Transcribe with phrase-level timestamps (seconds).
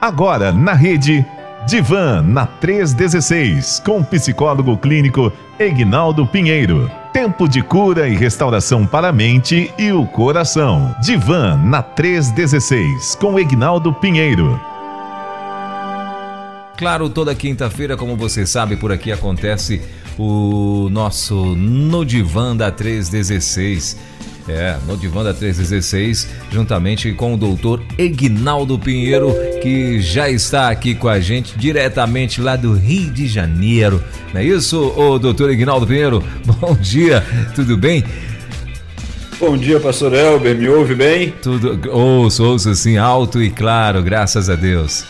[0.00, 1.26] Agora na rede
[1.66, 6.90] Divan na 316 com o psicólogo clínico Egnaldo Pinheiro.
[7.12, 10.94] Tempo de cura e restauração para a mente e o coração.
[11.02, 14.58] Divan na 316 com Egnaldo Pinheiro.
[16.78, 19.82] Claro, toda quinta-feira, como você sabe, por aqui acontece
[20.18, 23.98] o nosso No Divan da 316.
[24.50, 29.32] É, no Divã da 316, juntamente com o doutor Egnaldo Pinheiro,
[29.62, 34.02] que já está aqui com a gente diretamente lá do Rio de Janeiro.
[34.34, 36.22] Não é isso, ô doutor Egnaldo Pinheiro?
[36.60, 37.24] Bom dia,
[37.54, 38.04] tudo bem?
[39.38, 41.32] Bom dia, pastor Elber, me ouve bem?
[41.40, 45.04] Tudo, ouço, ouço assim, alto e claro, graças a Deus.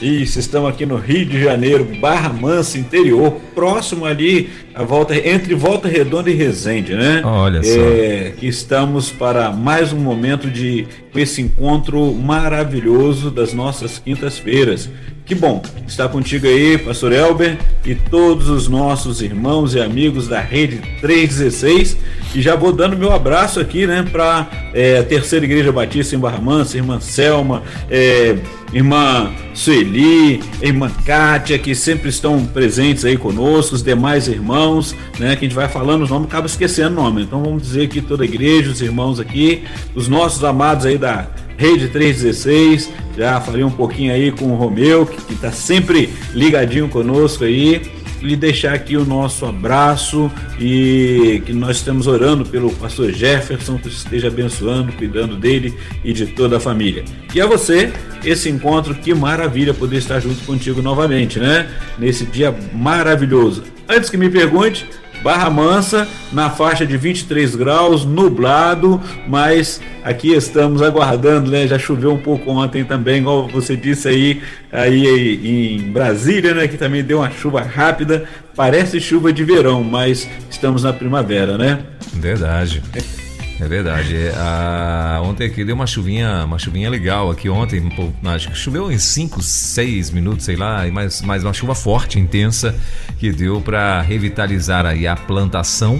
[0.00, 5.54] Isso, estamos aqui no Rio de Janeiro, Barra Mansa, interior, próximo ali, a volta entre
[5.54, 7.22] Volta Redonda e Resende, né?
[7.24, 7.80] Olha só.
[7.80, 14.90] É, estamos para mais um momento de esse encontro maravilhoso das nossas quintas-feiras.
[15.26, 20.38] Que bom estar contigo aí, Pastor Elber, e todos os nossos irmãos e amigos da
[20.38, 21.96] Rede 316.
[22.32, 26.18] E já vou dando meu abraço aqui, né, para é, a Terceira Igreja Batista em
[26.20, 28.36] Barra Mansa, irmã Selma, é,
[28.72, 35.44] irmã Sueli, irmã Kátia, que sempre estão presentes aí conosco, os demais irmãos, né, que
[35.44, 37.22] a gente vai falando os nomes, acaba esquecendo o nome.
[37.22, 41.26] Então vamos dizer que toda a igreja, os irmãos aqui, os nossos amados aí da
[41.56, 42.90] Rede 316.
[43.16, 47.82] Já falei um pouquinho aí com o Romeu, que está sempre ligadinho conosco aí.
[48.22, 53.88] E deixar aqui o nosso abraço e que nós estamos orando pelo pastor Jefferson, que
[53.88, 57.04] esteja abençoando, cuidando dele e de toda a família.
[57.34, 57.92] E a você,
[58.24, 61.68] esse encontro, que maravilha poder estar junto contigo novamente, né?
[61.98, 63.64] Nesse dia maravilhoso.
[63.88, 64.88] Antes que me pergunte,
[65.26, 71.66] Barra Mansa, na faixa de 23 graus, nublado, mas aqui estamos aguardando, né?
[71.66, 76.68] Já choveu um pouco ontem também, igual você disse aí, aí em Brasília, né?
[76.68, 78.22] Que também deu uma chuva rápida,
[78.54, 81.80] parece chuva de verão, mas estamos na primavera, né?
[82.14, 82.80] Verdade.
[83.58, 84.14] É verdade.
[84.14, 87.80] É, a, ontem aqui deu uma chuvinha, uma chuvinha legal aqui ontem.
[87.90, 92.18] Pô, acho que choveu em 5, 6 minutos, sei lá, mas, mas uma chuva forte,
[92.18, 92.74] intensa,
[93.18, 95.98] que deu para revitalizar aí a plantação.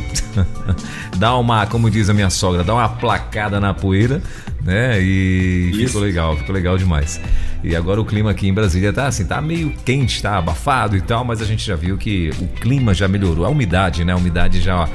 [1.17, 4.23] dá uma, como diz a minha sogra, dá uma placada na poeira,
[4.63, 5.01] né?
[5.01, 5.87] E Isso.
[5.87, 7.21] ficou legal, ficou legal demais.
[7.65, 11.01] E agora o clima aqui em Brasília tá assim, tá meio quente, tá abafado e
[11.01, 13.47] tal, mas a gente já viu que o clima já melhorou.
[13.47, 14.13] A umidade, né?
[14.13, 14.89] A umidade já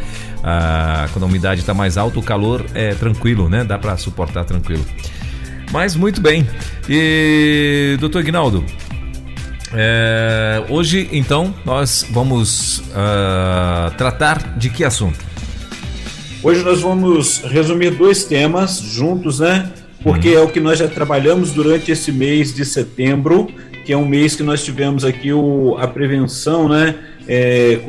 [0.43, 3.63] ah, quando a umidade está mais alta, o calor é tranquilo, né?
[3.63, 4.85] Dá para suportar tranquilo.
[5.71, 6.47] Mas muito bem.
[6.89, 8.63] E doutor Ignaldo,
[9.73, 15.17] é, hoje então nós vamos uh, tratar de que assunto?
[16.43, 19.71] Hoje nós vamos resumir dois temas juntos, né?
[20.03, 20.39] Porque hum.
[20.39, 23.47] é o que nós já trabalhamos durante esse mês de setembro,
[23.85, 26.95] que é um mês que nós tivemos aqui o, a prevenção, né?
[27.31, 27.79] É,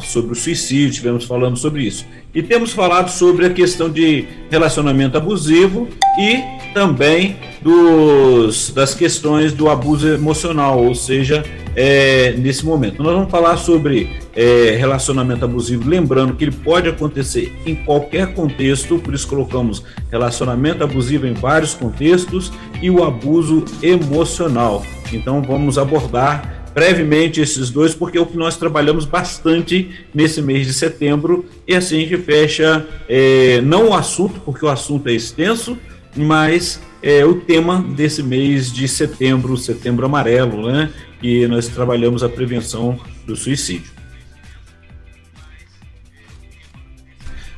[0.00, 2.06] sobre o suicídio, tivemos falando sobre isso.
[2.34, 5.86] E temos falado sobre a questão de relacionamento abusivo
[6.18, 11.44] e também dos, das questões do abuso emocional, ou seja,
[11.76, 13.02] é, nesse momento.
[13.02, 18.98] Nós vamos falar sobre é, relacionamento abusivo, lembrando que ele pode acontecer em qualquer contexto,
[18.98, 22.50] por isso colocamos relacionamento abusivo em vários contextos
[22.80, 24.82] e o abuso emocional.
[25.12, 30.64] Então vamos abordar brevemente esses dois, porque é o que nós trabalhamos bastante nesse mês
[30.64, 35.12] de setembro, e assim a gente fecha é, não o assunto, porque o assunto é
[35.12, 35.76] extenso,
[36.16, 40.88] mas é, o tema desse mês de setembro, setembro amarelo, né?
[41.20, 43.90] E nós trabalhamos a prevenção do suicídio.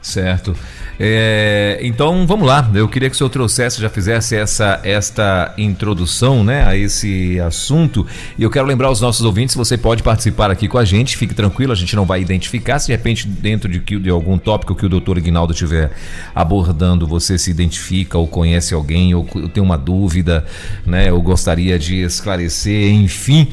[0.01, 0.57] Certo.
[1.03, 6.45] É, então vamos lá, eu queria que o senhor trouxesse, já fizesse essa esta introdução
[6.45, 8.07] né, a esse assunto.
[8.37, 11.33] E eu quero lembrar os nossos ouvintes: você pode participar aqui com a gente, fique
[11.33, 12.79] tranquilo, a gente não vai identificar.
[12.79, 15.91] Se de repente, dentro de, de algum tópico que o doutor Ignaldo estiver
[16.35, 20.45] abordando, você se identifica ou conhece alguém, ou tem uma dúvida,
[20.85, 23.49] né, ou gostaria de esclarecer, enfim.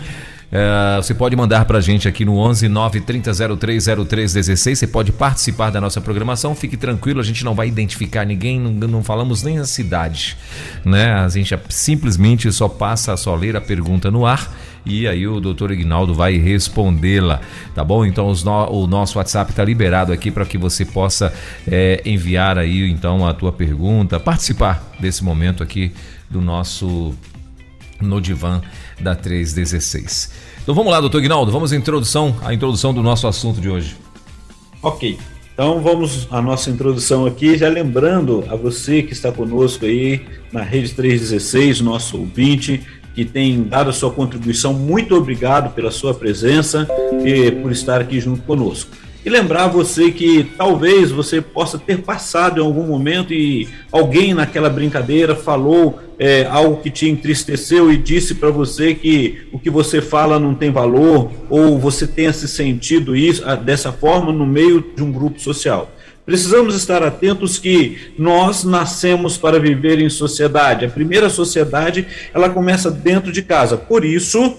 [0.51, 4.75] É, você pode mandar para a gente aqui no 11 930030316.
[4.75, 6.55] Você pode participar da nossa programação.
[6.55, 10.38] Fique tranquilo, a gente não vai identificar ninguém, não, não falamos nem a cidade.
[10.85, 11.13] Né?
[11.13, 14.49] A gente simplesmente só passa, só ler a pergunta no ar
[14.88, 17.41] e aí o doutor Ignaldo vai respondê-la,
[17.75, 18.05] tá bom?
[18.05, 21.33] Então no, o nosso WhatsApp está liberado aqui para que você possa
[21.67, 25.91] é, enviar aí então a tua pergunta, participar desse momento aqui
[26.29, 27.13] do nosso
[28.01, 28.61] no divã
[28.99, 30.31] da 316.
[30.61, 33.95] Então vamos lá, doutor Ignaldo, vamos à introdução, a introdução do nosso assunto de hoje.
[34.81, 35.17] Ok,
[35.53, 40.21] então vamos à nossa introdução aqui, já lembrando a você que está conosco aí
[40.51, 42.81] na Rede 316, nosso ouvinte,
[43.15, 44.73] que tem dado a sua contribuição.
[44.73, 46.88] Muito obrigado pela sua presença
[47.25, 48.91] e por estar aqui junto conosco.
[49.27, 54.69] E lembrar você que talvez você possa ter passado em algum momento e alguém naquela
[54.69, 60.01] brincadeira falou é, algo que te entristeceu e disse para você que o que você
[60.01, 64.81] fala não tem valor ou você tenha se sentido isso ah, dessa forma no meio
[64.95, 65.91] de um grupo social.
[66.25, 70.85] Precisamos estar atentos que nós nascemos para viver em sociedade.
[70.85, 73.75] A primeira sociedade, ela começa dentro de casa.
[73.75, 74.56] Por isso,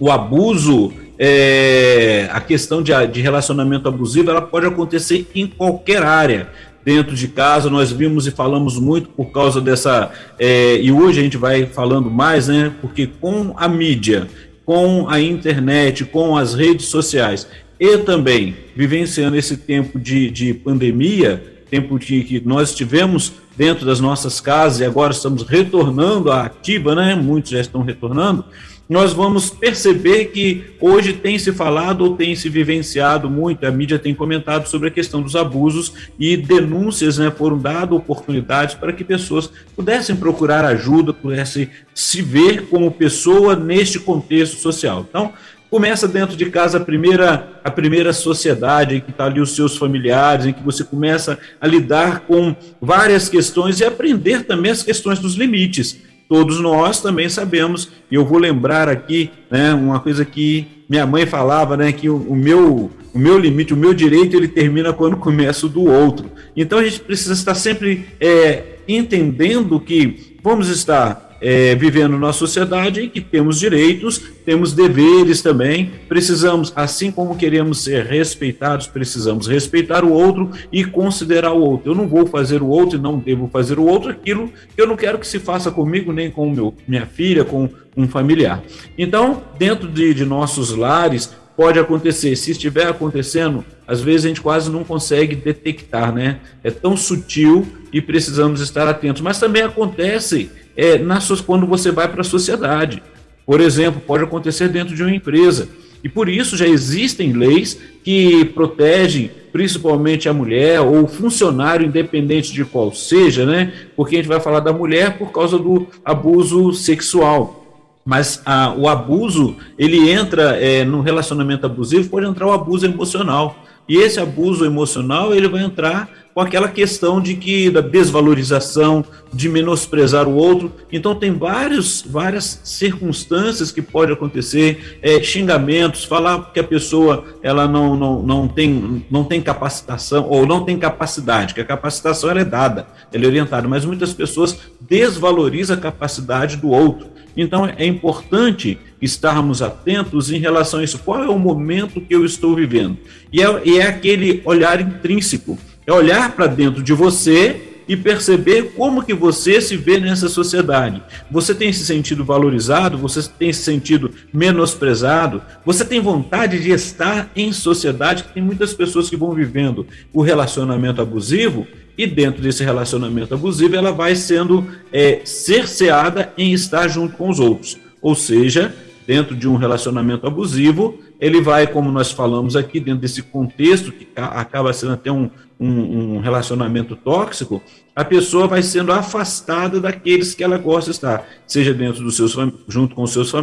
[0.00, 0.92] o abuso,
[1.22, 6.48] é, a questão de, de relacionamento abusivo, ela pode acontecer em qualquer área
[6.82, 7.68] dentro de casa.
[7.68, 10.10] Nós vimos e falamos muito por causa dessa.
[10.38, 12.72] É, e hoje a gente vai falando mais, né?
[12.80, 14.28] Porque com a mídia,
[14.64, 17.46] com a internet, com as redes sociais,
[17.78, 24.00] e também vivenciando esse tempo de, de pandemia, tempo de que nós tivemos dentro das
[24.00, 27.14] nossas casas e agora estamos retornando à ativa, né?
[27.14, 28.42] Muitos já estão retornando.
[28.90, 34.00] Nós vamos perceber que hoje tem se falado ou tem se vivenciado muito, a mídia
[34.00, 37.30] tem comentado sobre a questão dos abusos e denúncias, né?
[37.30, 44.00] Foram dadas oportunidades para que pessoas pudessem procurar ajuda, pudessem se ver como pessoa neste
[44.00, 45.06] contexto social.
[45.08, 45.34] Então,
[45.70, 49.76] começa dentro de casa a primeira, a primeira sociedade em que está ali os seus
[49.76, 55.20] familiares, em que você começa a lidar com várias questões e aprender também as questões
[55.20, 56.09] dos limites.
[56.30, 61.26] Todos nós também sabemos, e eu vou lembrar aqui, né, uma coisa que minha mãe
[61.26, 65.16] falava, né, que o, o meu o meu limite, o meu direito, ele termina quando
[65.18, 66.30] começa o do outro.
[66.56, 73.02] Então a gente precisa estar sempre é, entendendo que vamos estar é, vivendo numa sociedade
[73.02, 80.04] em que temos direitos, temos deveres também, precisamos, assim como queremos ser respeitados, precisamos respeitar
[80.04, 81.92] o outro e considerar o outro.
[81.92, 84.86] Eu não vou fazer o outro e não devo fazer o outro aquilo que eu
[84.86, 88.62] não quero que se faça comigo, nem com meu, minha filha, com um familiar.
[88.96, 92.36] Então, dentro de, de nossos lares, pode acontecer.
[92.36, 96.40] Se estiver acontecendo, às vezes a gente quase não consegue detectar, né?
[96.64, 99.20] É tão sutil e precisamos estar atentos.
[99.20, 103.02] Mas também acontece é, na, quando você vai para a sociedade.
[103.46, 105.68] Por exemplo, pode acontecer dentro de uma empresa.
[106.02, 112.52] E por isso já existem leis que protegem principalmente a mulher ou o funcionário, independente
[112.52, 113.72] de qual seja, né?
[113.96, 117.60] Porque a gente vai falar da mulher por causa do abuso sexual.
[118.04, 123.64] Mas a, o abuso, ele entra é, no relacionamento abusivo, pode entrar o abuso emocional.
[123.90, 129.04] E esse abuso emocional, ele vai entrar com aquela questão de que da desvalorização,
[129.34, 130.72] de menosprezar o outro.
[130.92, 137.66] Então tem vários, várias circunstâncias que pode acontecer, é, xingamentos, falar que a pessoa ela
[137.66, 142.42] não, não, não, tem, não tem capacitação ou não tem capacidade, que a capacitação ela
[142.42, 147.08] é dada, ela é orientada, mas muitas pessoas desvalorizam a capacidade do outro.
[147.36, 150.98] Então é importante estarmos atentos em relação a isso.
[150.98, 152.98] Qual é o momento que eu estou vivendo?
[153.32, 158.74] E é, e é aquele olhar intrínseco é olhar para dentro de você e perceber
[158.76, 161.02] como que você se vê nessa sociedade.
[161.28, 162.96] Você tem se sentido valorizado?
[162.98, 165.42] Você tem se sentido menosprezado?
[165.66, 168.24] Você tem vontade de estar em sociedade?
[168.32, 171.66] Tem muitas pessoas que vão vivendo o relacionamento abusivo
[171.98, 177.40] e dentro desse relacionamento abusivo ela vai sendo é, cerceada em estar junto com os
[177.40, 177.76] outros.
[178.00, 178.72] Ou seja,
[179.10, 184.06] dentro de um relacionamento abusivo, ele vai, como nós falamos aqui, dentro desse contexto que
[184.14, 187.60] acaba sendo até um, um, um, relacionamento tóxico,
[187.92, 192.36] a pessoa vai sendo afastada daqueles que ela gosta de estar, seja dentro dos seus
[192.68, 193.34] junto com os seus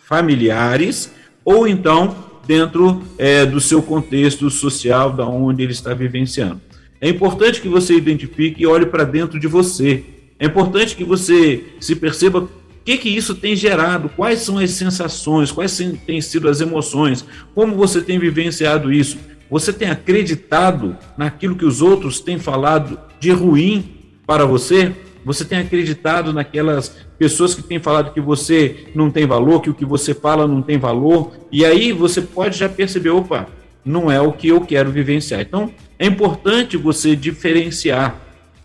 [0.00, 1.12] familiares
[1.44, 6.60] ou então dentro é, do seu contexto social, da onde ele está vivenciando.
[7.00, 10.02] É importante que você identifique e olhe para dentro de você.
[10.40, 12.48] É importante que você se perceba
[12.84, 17.24] que, que isso tem gerado, quais são as sensações, quais têm sido as emoções,
[17.54, 19.16] como você tem vivenciado isso
[19.50, 24.92] você tem acreditado naquilo que os outros têm falado de ruim para você?
[25.24, 29.74] Você tem acreditado naquelas pessoas que têm falado que você não tem valor, que o
[29.74, 31.32] que você fala não tem valor?
[31.52, 33.46] E aí você pode já perceber, opa,
[33.84, 35.40] não é o que eu quero vivenciar.
[35.40, 38.20] Então, é importante você diferenciar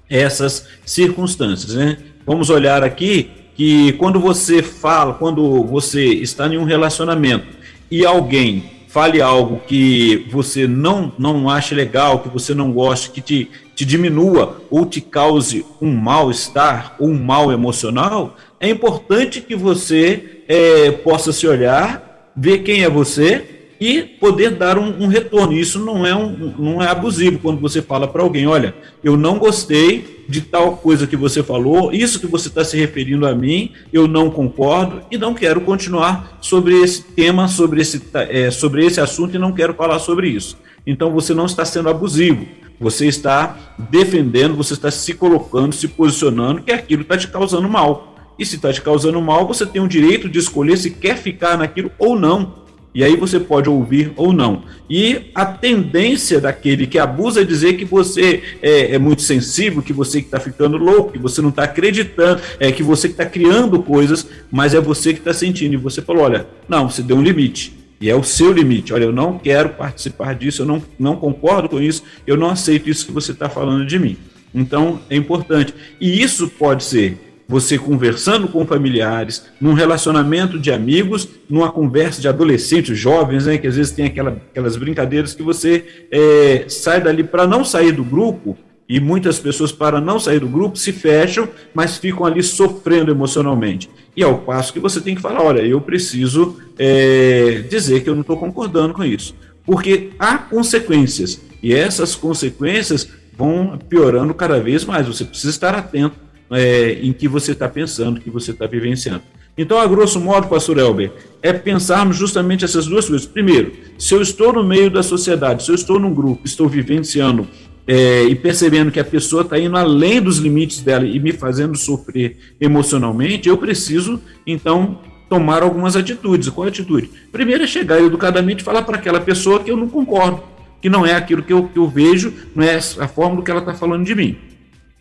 [0.10, 1.98] essas circunstâncias, né?
[2.26, 7.46] Vamos olhar aqui que quando você fala, quando você está em um relacionamento
[7.92, 13.20] e alguém fale algo que você não, não ache legal, que você não goste, que
[13.20, 19.58] te, te diminua ou te cause um mal-estar ou um mal emocional, é importante que
[19.58, 25.54] você é, possa se olhar, ver quem é você e poder dar um, um retorno.
[25.54, 29.40] Isso não é, um, não é abusivo quando você fala para alguém: olha, eu não
[29.40, 33.72] gostei de tal coisa que você falou, isso que você está se referindo a mim,
[33.92, 39.02] eu não concordo e não quero continuar sobre esse tema, sobre esse, é, sobre esse
[39.02, 40.56] assunto e não quero falar sobre isso.
[40.86, 42.46] Então você não está sendo abusivo,
[42.80, 48.16] você está defendendo, você está se colocando, se posicionando que aquilo está te causando mal.
[48.38, 51.58] E se está te causando mal, você tem o direito de escolher se quer ficar
[51.58, 52.60] naquilo ou não.
[53.00, 54.64] E aí você pode ouvir ou não.
[54.90, 59.94] E a tendência daquele que abusa é dizer que você é, é muito sensível, que
[59.94, 64.28] você está ficando louco, que você não está acreditando, é que você está criando coisas,
[64.52, 65.76] mas é você que está sentindo.
[65.76, 67.74] E você falou: olha, não, você deu um limite.
[68.02, 68.94] E é o seu limite.
[68.94, 72.90] Olha, eu não quero participar disso, eu não, não concordo com isso, eu não aceito
[72.90, 74.18] isso que você está falando de mim.
[74.54, 75.74] Então, é importante.
[76.02, 77.18] E isso pode ser
[77.50, 83.66] você conversando com familiares, num relacionamento de amigos, numa conversa de adolescentes, jovens, né, que
[83.66, 88.04] às vezes tem aquela, aquelas brincadeiras que você é, sai dali para não sair do
[88.04, 88.56] grupo,
[88.88, 93.90] e muitas pessoas, para não sair do grupo, se fecham, mas ficam ali sofrendo emocionalmente.
[94.16, 98.16] E ao passo que você tem que falar: olha, eu preciso é, dizer que eu
[98.16, 99.36] não estou concordando com isso.
[99.64, 105.06] Porque há consequências, e essas consequências vão piorando cada vez mais.
[105.06, 109.22] Você precisa estar atento é, em que você está pensando, que você está vivenciando.
[109.58, 113.28] Então, a grosso modo, pastor Elber, é pensarmos justamente essas duas coisas.
[113.28, 117.46] Primeiro, se eu estou no meio da sociedade, se eu estou num grupo, estou vivenciando
[117.86, 121.78] é, e percebendo que a pessoa está indo além dos limites dela e me fazendo
[121.78, 126.50] sofrer emocionalmente, eu preciso, então, tomar algumas atitudes.
[126.50, 127.10] Qual a atitude?
[127.32, 130.42] Primeiro é chegar educadamente e falar para aquela pessoa que eu não concordo,
[130.82, 133.52] que não é aquilo que eu, que eu vejo, não é a forma do que
[133.52, 134.38] ela está falando de mim,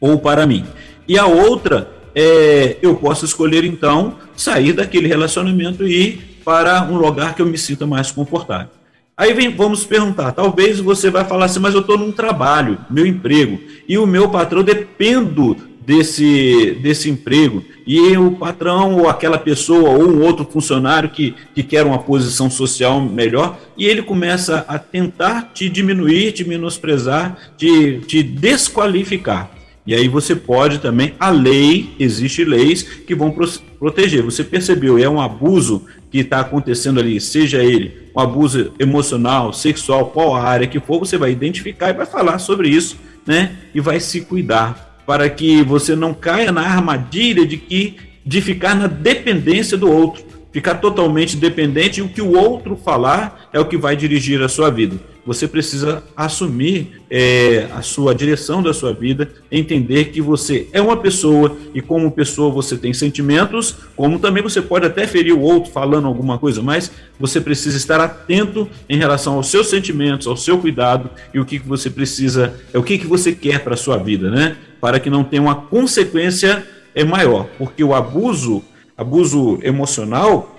[0.01, 0.65] ou para mim.
[1.09, 6.99] E a outra, é, eu posso escolher então sair daquele relacionamento e ir para um
[6.99, 8.69] lugar que eu me sinta mais confortável.
[9.17, 13.05] Aí vem, vamos perguntar, talvez você vai falar assim, mas eu estou num trabalho, meu
[13.05, 19.91] emprego, e o meu patrão dependo desse, desse emprego, e o patrão ou aquela pessoa
[19.91, 24.79] ou um outro funcionário que, que quer uma posição social melhor, e ele começa a
[24.79, 29.58] tentar te diminuir, te menosprezar, te, te desqualificar.
[29.89, 33.35] E aí você pode também, a lei, existe leis que vão
[33.79, 34.23] proteger.
[34.23, 40.11] Você percebeu, é um abuso que está acontecendo ali, seja ele um abuso emocional, sexual,
[40.11, 43.57] qual área que for, você vai identificar e vai falar sobre isso, né?
[43.75, 48.75] E vai se cuidar para que você não caia na armadilha de que de ficar
[48.75, 53.65] na dependência do outro, ficar totalmente dependente e o que o outro falar é o
[53.65, 58.95] que vai dirigir a sua vida você precisa assumir é, a sua direção da sua
[58.95, 64.43] vida, entender que você é uma pessoa e como pessoa você tem sentimentos, como também
[64.43, 68.97] você pode até ferir o outro falando alguma coisa, mas você precisa estar atento em
[68.97, 72.83] relação aos seus sentimentos, ao seu cuidado e o que, que você precisa, é o
[72.83, 74.57] que, que você quer para a sua vida, né?
[74.81, 78.63] Para que não tenha uma consequência é maior, porque o abuso,
[78.97, 80.57] abuso emocional,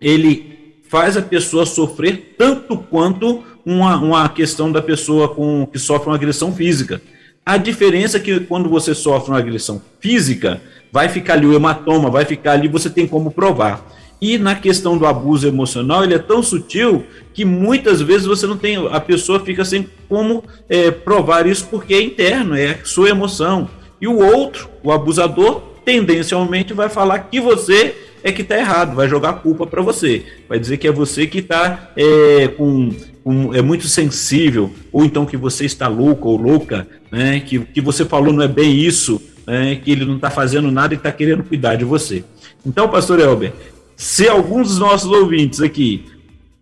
[0.00, 0.58] ele
[0.88, 6.14] faz a pessoa sofrer tanto quanto uma, uma questão da pessoa com, que sofre uma
[6.14, 7.02] agressão física.
[7.44, 10.58] A diferença é que quando você sofre uma agressão física,
[10.90, 13.86] vai ficar ali o hematoma, vai ficar ali, você tem como provar.
[14.22, 18.56] E na questão do abuso emocional, ele é tão sutil que muitas vezes você não
[18.56, 23.68] tem, a pessoa fica sem como é, provar isso porque é interno, é sua emoção.
[24.00, 29.08] E o outro, o abusador, tendencialmente vai falar que você é que está errado, vai
[29.08, 32.90] jogar culpa para você, vai dizer que é você que está é, com
[33.28, 37.80] um, é muito sensível, ou então que você está louco ou louca, né, que, que
[37.80, 41.12] você falou não é bem isso, né, que ele não está fazendo nada e está
[41.12, 42.24] querendo cuidar de você.
[42.64, 43.52] Então, pastor Elber,
[43.94, 46.06] se alguns dos nossos ouvintes aqui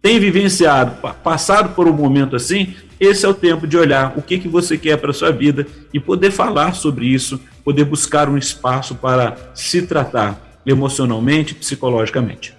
[0.02, 4.36] têm vivenciado, passado por um momento assim, esse é o tempo de olhar o que,
[4.36, 8.36] que você quer para a sua vida e poder falar sobre isso, poder buscar um
[8.36, 12.55] espaço para se tratar emocionalmente, psicologicamente.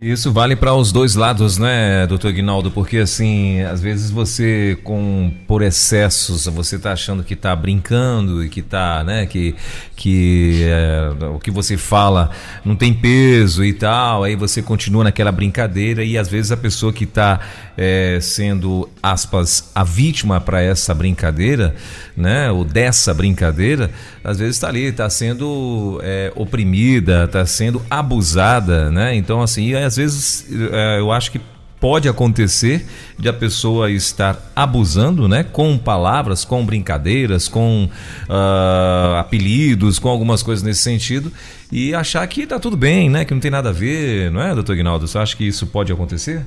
[0.00, 2.70] Isso vale para os dois lados, né, doutor Guinaldo?
[2.70, 8.48] Porque, assim, às vezes você, com por excessos, você está achando que está brincando e
[8.48, 9.56] que está, né, que,
[9.96, 12.30] que é, o que você fala
[12.64, 16.92] não tem peso e tal, aí você continua naquela brincadeira e às vezes a pessoa
[16.92, 17.40] que está
[17.76, 21.74] é, sendo, aspas, a vítima para essa brincadeira,
[22.16, 23.90] né, ou dessa brincadeira,
[24.22, 29.14] às vezes está ali, está sendo é, oprimida, está sendo abusada, né?
[29.14, 31.40] Então, assim, às vezes é, eu acho que
[31.80, 32.84] pode acontecer
[33.18, 37.88] de a pessoa estar abusando, né, com palavras, com brincadeiras, com
[38.28, 41.32] uh, apelidos, com algumas coisas nesse sentido
[41.70, 44.54] e achar que tá tudo bem, né, que não tem nada a ver, não é,
[44.54, 45.06] doutor Guinaldo?
[45.06, 46.44] Você acha que isso pode acontecer?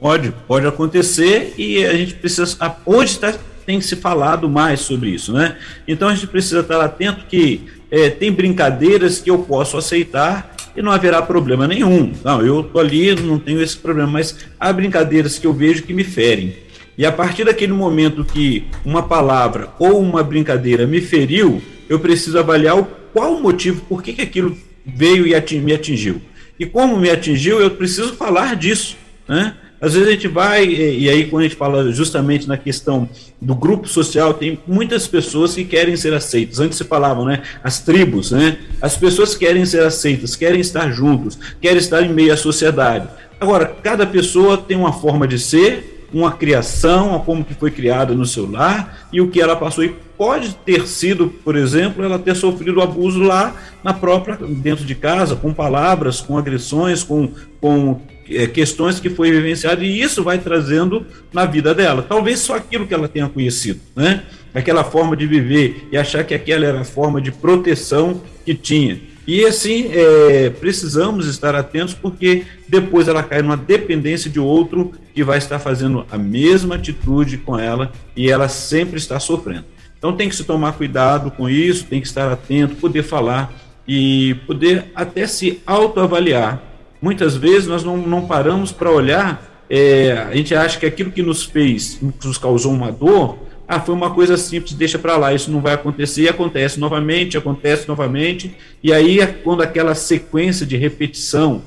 [0.00, 2.76] Pode, pode acontecer e a gente precisa.
[2.84, 3.34] Hoje tá,
[3.64, 5.56] tem se falado mais sobre isso, né?
[5.86, 10.80] Então a gente precisa estar atento que é, tem brincadeiras que eu posso aceitar e
[10.80, 12.10] não haverá problema nenhum.
[12.24, 15.92] Não, eu tô ali, não tenho esse problema, mas há brincadeiras que eu vejo que
[15.92, 16.56] me ferem.
[16.96, 22.38] E a partir daquele momento que uma palavra ou uma brincadeira me feriu, eu preciso
[22.38, 24.56] avaliar o, qual o motivo, por que, que aquilo
[24.86, 26.22] veio e me atingiu.
[26.58, 28.96] E como me atingiu, eu preciso falar disso.
[29.28, 29.54] Né?
[29.82, 33.08] Às vezes a gente vai, e aí quando a gente fala justamente na questão
[33.40, 36.60] do grupo social, tem muitas pessoas que querem ser aceitas.
[36.60, 37.42] Antes se falavam, né?
[37.64, 38.58] As tribos, né?
[38.80, 43.08] As pessoas querem ser aceitas, querem estar juntos, querem estar em meio à sociedade.
[43.40, 48.24] Agora, cada pessoa tem uma forma de ser, uma criação, como que foi criada no
[48.24, 49.82] seu lar e o que ela passou.
[49.82, 54.94] E pode ter sido, por exemplo, ela ter sofrido abuso lá na própria, dentro de
[54.94, 60.38] casa, com palavras, com agressões, com, com é, questões que foi vivenciado e isso vai
[60.38, 62.04] trazendo na vida dela.
[62.06, 64.22] Talvez só aquilo que ela tenha conhecido, né?
[64.54, 69.00] Aquela forma de viver e achar que aquela era a forma de proteção que tinha.
[69.26, 75.22] E assim, é, precisamos estar atentos porque depois ela cai numa dependência de outro que
[75.22, 79.64] vai estar fazendo a mesma atitude com ela e ela sempre está sofrendo.
[79.96, 83.52] Então tem que se tomar cuidado com isso, tem que estar atento, poder falar
[83.86, 86.71] e poder até se autoavaliar
[87.02, 91.22] muitas vezes nós não, não paramos para olhar, é, a gente acha que aquilo que
[91.22, 95.34] nos fez, que nos causou uma dor, ah, foi uma coisa simples, deixa para lá,
[95.34, 100.76] isso não vai acontecer, e acontece novamente, acontece novamente, e aí quando aquela sequência de
[100.76, 101.62] repetição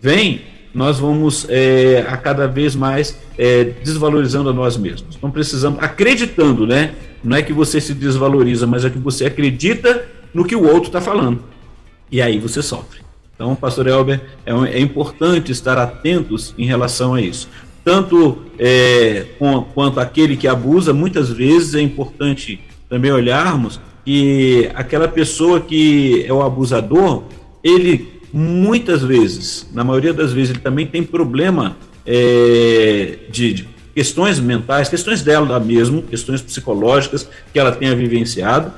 [0.00, 0.42] vem,
[0.72, 5.16] nós vamos é, a cada vez mais é, desvalorizando a nós mesmos.
[5.16, 6.94] Então precisamos, acreditando, né?
[7.22, 10.86] Não é que você se desvaloriza, mas é que você acredita no que o outro
[10.86, 11.42] está falando.
[12.10, 13.00] E aí você sofre.
[13.40, 17.48] Então, pastor Elber, é, é importante estar atentos em relação a isso.
[17.82, 25.08] Tanto é, com, quanto aquele que abusa, muitas vezes é importante também olharmos que aquela
[25.08, 27.22] pessoa que é o abusador,
[27.64, 34.38] ele muitas vezes, na maioria das vezes, ele também tem problema é, de, de, questões
[34.38, 38.70] mentais, questões dela mesmo, questões psicológicas que ela tenha vivenciado,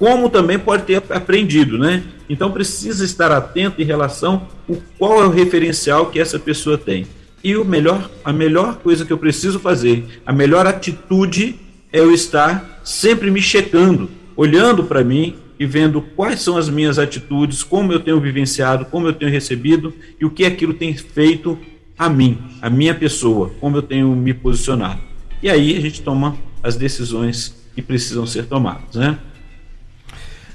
[0.00, 2.02] como também pode ter aprendido, né?
[2.26, 7.06] Então precisa estar atento em relação a qual é o referencial que essa pessoa tem.
[7.44, 11.56] E o melhor, a melhor coisa que eu preciso fazer, a melhor atitude
[11.92, 16.98] é eu estar sempre me checando, olhando para mim e vendo quais são as minhas
[16.98, 21.58] atitudes, como eu tenho vivenciado, como eu tenho recebido e o que aquilo tem feito
[21.98, 25.00] a mim, a minha pessoa, como eu tenho me posicionado.
[25.42, 29.18] E aí a gente toma as decisões que precisam ser tomadas, né?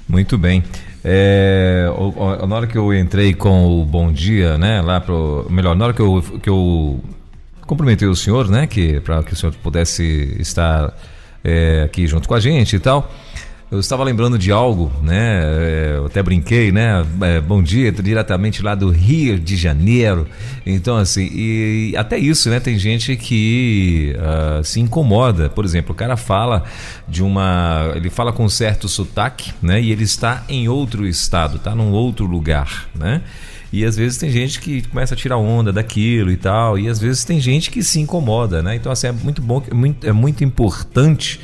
[0.08, 0.62] Muito bem.
[1.04, 1.86] É,
[2.48, 5.94] na hora que eu entrei com o bom dia, né, lá pro, melhor, na hora
[5.94, 7.00] que eu, que eu
[7.66, 10.96] cumprimentei o senhor, né, que para que o senhor pudesse estar
[11.44, 13.10] é, aqui junto com a gente e tal.
[13.68, 15.42] Eu estava lembrando de algo, né?
[15.42, 17.04] É, eu até brinquei, né?
[17.20, 20.28] É, bom dia, diretamente lá do Rio de Janeiro.
[20.64, 22.60] Então, assim, e até isso, né?
[22.60, 25.48] Tem gente que uh, se incomoda.
[25.48, 26.62] Por exemplo, o cara fala
[27.08, 27.90] de uma.
[27.96, 29.82] Ele fala com certo sotaque, né?
[29.82, 33.20] E ele está em outro estado, está num outro lugar, né?
[33.72, 36.78] E às vezes tem gente que começa a tirar onda daquilo e tal.
[36.78, 38.76] E às vezes tem gente que se incomoda, né?
[38.76, 41.40] Então, assim, é muito bom, é muito, é muito importante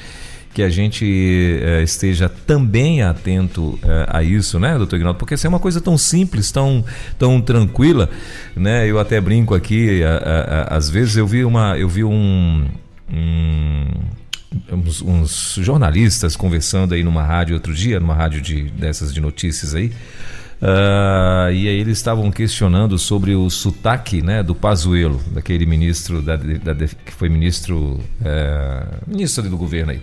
[0.52, 5.18] que a gente é, esteja também atento é, a isso, né, doutor Ignaldo?
[5.18, 6.84] Porque se é uma coisa tão simples, tão,
[7.18, 8.08] tão tranquila,
[8.54, 8.86] né?
[8.86, 12.66] Eu até brinco aqui, a, a, a, às vezes eu vi uma, eu vi um,
[13.10, 13.86] um
[14.70, 19.74] uns, uns, jornalistas conversando aí numa rádio outro dia, numa rádio de, dessas de notícias
[19.74, 19.90] aí,
[20.62, 26.36] Uh, e aí eles estavam questionando sobre o sotaque né, do Pazuello, daquele ministro da,
[26.36, 30.00] da, que foi ministro, é, ministro do governo aí.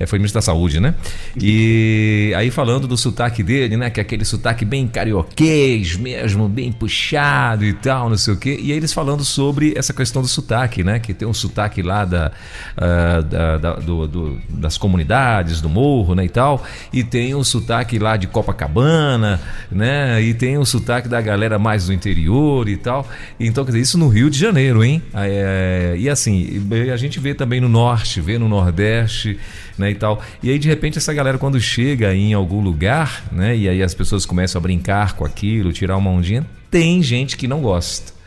[0.00, 0.94] É, foi ministro da Saúde, né?
[1.38, 3.90] E aí falando do sotaque dele, né?
[3.90, 8.58] Que é aquele sotaque bem carioquês mesmo, bem puxado e tal, não sei o quê.
[8.62, 10.98] E aí eles falando sobre essa questão do sotaque, né?
[10.98, 12.32] Que tem um sotaque lá da,
[12.78, 16.24] uh, da, da do, do, das comunidades, do morro, né?
[16.24, 16.64] E tal.
[16.90, 19.38] E tem um sotaque lá de Copacabana,
[19.70, 20.22] né?
[20.22, 23.06] E tem um sotaque da galera mais do interior e tal.
[23.38, 25.02] Então, quer dizer, isso no Rio de Janeiro, hein?
[25.12, 29.38] É, e assim, a gente vê também no norte, vê no nordeste
[29.80, 30.22] né, e tal.
[30.42, 33.94] E aí de repente essa galera quando chega em algum lugar, né, e aí as
[33.94, 38.20] pessoas começam a brincar com aquilo, tirar uma ondinha, tem gente que não gosta.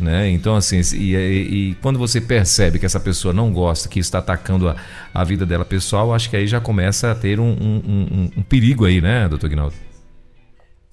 [0.00, 0.28] Né?
[0.30, 4.18] Então, assim, e, e, e, quando você percebe que essa pessoa não gosta, que está
[4.18, 4.74] atacando a,
[5.14, 8.42] a vida dela pessoal, acho que aí já começa a ter um, um, um, um
[8.42, 9.74] perigo aí, né, doutor Guinaldo?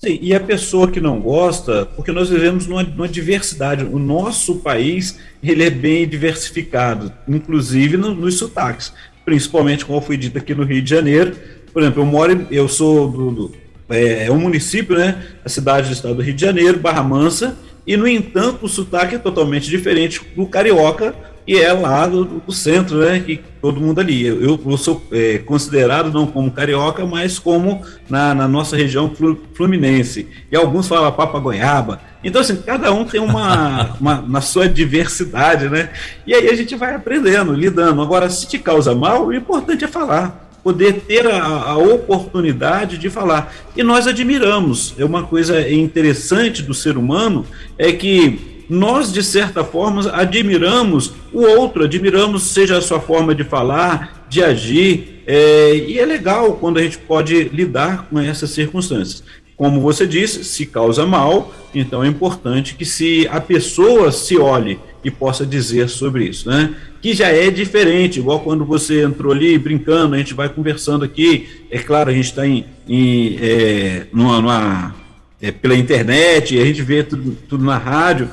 [0.04, 3.84] Sim, e a pessoa que não gosta, porque nós vivemos numa, numa, diversidade.
[3.84, 8.91] O nosso país ele é bem diversificado, inclusive no, nos sotaques,
[9.26, 11.36] principalmente como foi dito aqui no Rio de Janeiro.
[11.74, 13.56] Por exemplo, eu moro, eu sou do, do
[13.90, 15.22] é, é um município, né?
[15.44, 19.16] A cidade do estado do Rio de Janeiro, Barra Mansa, e no entanto o sotaque
[19.16, 21.16] é totalmente diferente do carioca
[21.47, 23.19] e é lá do, do, centro, né?
[23.19, 24.25] Que todo mundo ali.
[24.25, 29.12] Eu, eu sou é, considerado não como carioca, mas como na, na, nossa região
[29.54, 30.27] fluminense.
[30.51, 31.99] E alguns falam papa goiaba.
[32.23, 35.89] Então, assim, cada um tem uma, uma na sua diversidade, né?
[36.25, 38.01] E aí a gente vai aprendendo, lidando.
[38.01, 43.10] Agora, se te causa mal, o importante é falar poder ter a, a, oportunidade de
[43.10, 43.51] falar.
[43.75, 44.93] E nós admiramos.
[44.97, 47.45] É uma coisa interessante do ser humano
[47.77, 53.44] é que nós, de certa forma, admiramos o outro, admiramos, seja a sua forma de
[53.44, 59.26] falar, de agir, é, e é legal quando a gente pode lidar com essas circunstâncias.
[59.58, 64.80] Como você disse, se causa mal, então é importante que se a pessoa se olhe
[65.04, 66.74] e possa dizer sobre isso, né?
[67.02, 71.66] Que já é diferente, igual quando você entrou ali brincando, a gente vai conversando aqui,
[71.70, 75.01] é claro, a gente está em, em é, numa, numa
[75.41, 78.30] é, pela internet, a gente vê tudo, tudo na rádio,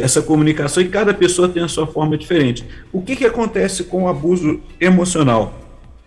[0.00, 2.64] essa comunicação, e cada pessoa tem a sua forma diferente.
[2.92, 5.58] O que, que acontece com o abuso emocional?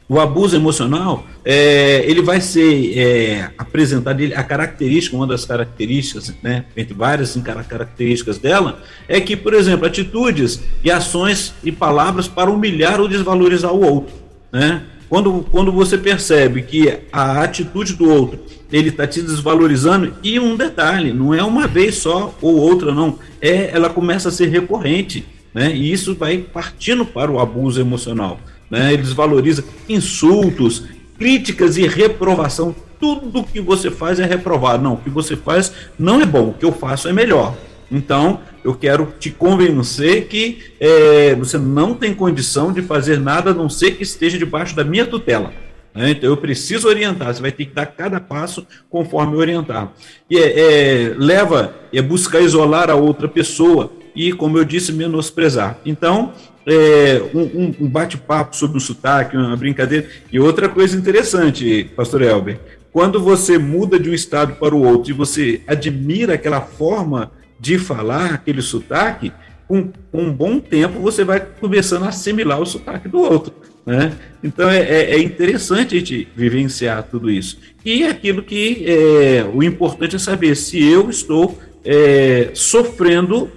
[0.07, 6.65] O abuso emocional, é, ele vai ser é, apresentado, a característica, uma das características, né,
[6.77, 7.35] entre várias
[7.67, 13.73] características dela, é que, por exemplo, atitudes e ações e palavras para humilhar ou desvalorizar
[13.73, 14.13] o outro,
[14.51, 14.83] né?
[15.07, 18.39] Quando, quando você percebe que a atitude do outro
[18.71, 23.19] ele está te desvalorizando e um detalhe, não é uma vez só ou outra não,
[23.41, 25.73] é ela começa a ser recorrente, né?
[25.73, 28.93] E isso vai partindo para o abuso emocional, né?
[28.93, 30.84] Ele desvaloriza insultos,
[31.17, 32.75] críticas e reprovação.
[32.99, 34.84] Tudo que você faz é reprovado.
[34.84, 37.56] Não, o que você faz não é bom, o que eu faço é melhor.
[37.91, 43.54] Então, eu quero te convencer que é, você não tem condição de fazer nada a
[43.54, 45.54] não ser que esteja debaixo da minha tutela.
[45.95, 46.12] Né?
[46.12, 49.93] Então, eu preciso orientar, você vai ter que dar cada passo conforme orientar.
[50.29, 55.79] E é, é, leva, é buscar isolar a outra pessoa e, como eu disse, menosprezar.
[55.86, 56.34] Então,
[56.67, 60.08] é, um, um bate-papo sobre o sotaque, uma brincadeira.
[60.31, 62.60] E outra coisa interessante, pastor Elber,
[62.91, 67.77] quando você muda de um estado para o outro e você admira aquela forma de
[67.77, 69.31] falar aquele sotaque,
[69.67, 73.53] com, com um bom tempo você vai começando a assimilar o sotaque do outro.
[73.86, 74.17] Né?
[74.43, 77.60] Então é, é, é interessante a gente vivenciar tudo isso.
[77.84, 83.52] E é aquilo que é, o importante é saber se eu estou é, sofrendo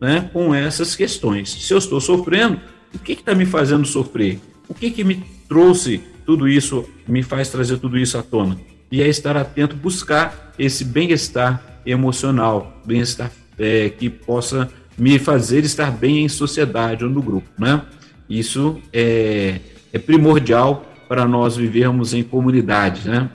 [0.00, 1.50] né, com essas questões.
[1.50, 2.60] Se eu estou sofrendo,
[2.94, 4.38] o que está me fazendo sofrer?
[4.68, 8.56] O que, que me trouxe tudo isso, me faz trazer tudo isso à tona?
[8.92, 15.90] E é estar atento, buscar esse bem-estar emocional, bem-estar é, que possa me fazer estar
[15.90, 17.82] bem em sociedade ou no grupo, né?
[18.28, 19.60] Isso é,
[19.92, 23.30] é primordial para nós vivermos em comunidade, né?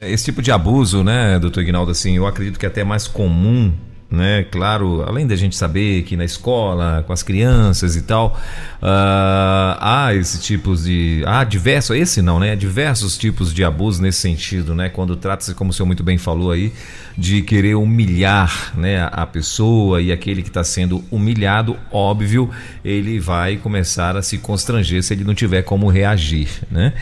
[0.00, 3.72] Esse tipo de abuso, né, doutor Ignaldo, assim, eu acredito que é até mais comum
[4.14, 4.44] né?
[4.50, 8.38] Claro, além da gente saber que na escola, com as crianças e tal,
[8.82, 11.22] uh, há esse tipos de.
[11.26, 12.54] Há diversos, esse não, né?
[12.56, 14.88] Diversos tipos de abuso nesse sentido, né?
[14.88, 16.72] Quando trata-se, como o senhor muito bem falou aí,
[17.16, 22.50] de querer humilhar né, a pessoa e aquele que está sendo humilhado, óbvio,
[22.84, 26.92] ele vai começar a se constranger se ele não tiver como reagir, né?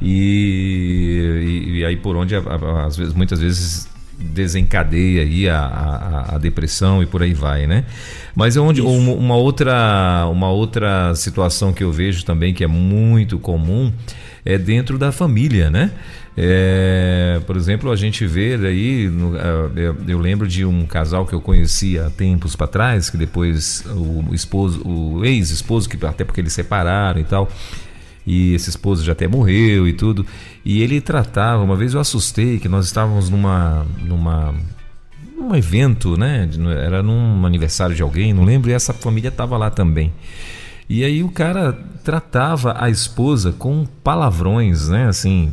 [0.00, 6.38] E, e, e aí por onde, às vezes, muitas vezes desencadeia aí a, a, a,
[6.38, 7.84] depressão e por aí vai, né?
[8.34, 12.66] Mas é onde uma, uma, outra uma outra situação que eu vejo também que é
[12.66, 13.92] muito comum
[14.44, 15.92] é dentro da família, né?
[16.40, 19.10] É, por exemplo, a gente vê aí,
[20.06, 24.32] eu, lembro de um casal que eu conhecia há tempos para trás, que depois o
[24.32, 27.50] esposo, o ex-esposo, que até porque eles separaram e tal,
[28.28, 30.24] e esse esposo já até morreu e tudo.
[30.62, 34.54] E ele tratava, uma vez eu assustei que nós estávamos numa numa
[35.40, 36.48] um evento, né?
[36.84, 40.12] Era num aniversário de alguém, não lembro, e essa família estava lá também.
[40.88, 41.72] E aí o cara
[42.04, 45.06] tratava a esposa com palavrões, né?
[45.06, 45.52] Assim,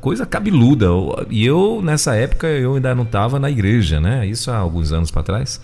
[0.00, 0.86] coisa cabeluda.
[1.30, 4.26] E eu, nessa época, eu ainda não estava na igreja, né?
[4.26, 5.60] Isso há alguns anos para trás.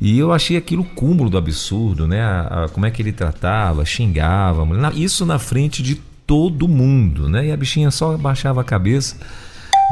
[0.00, 2.20] E eu achei aquilo cúmulo do absurdo, né?
[2.20, 5.94] A, a, como é que ele tratava, xingava, isso na frente de
[6.26, 7.46] todo mundo, né?
[7.46, 9.16] E a bichinha só baixava a cabeça,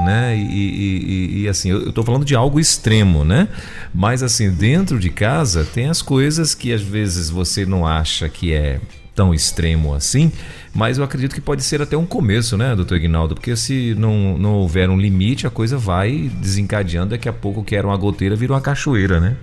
[0.05, 0.37] né?
[0.37, 3.49] E, e, e, e assim, eu estou falando de algo extremo, né?
[3.95, 8.53] Mas assim, dentro de casa tem as coisas que às vezes você não acha que
[8.53, 8.81] é
[9.14, 10.33] tão extremo assim,
[10.75, 13.37] mas eu acredito que pode ser até um começo, né, doutor Ignaldo?
[13.37, 17.77] Porque se não, não houver um limite, a coisa vai desencadeando, daqui a pouco que
[17.77, 19.37] era uma goteira vira uma cachoeira, né?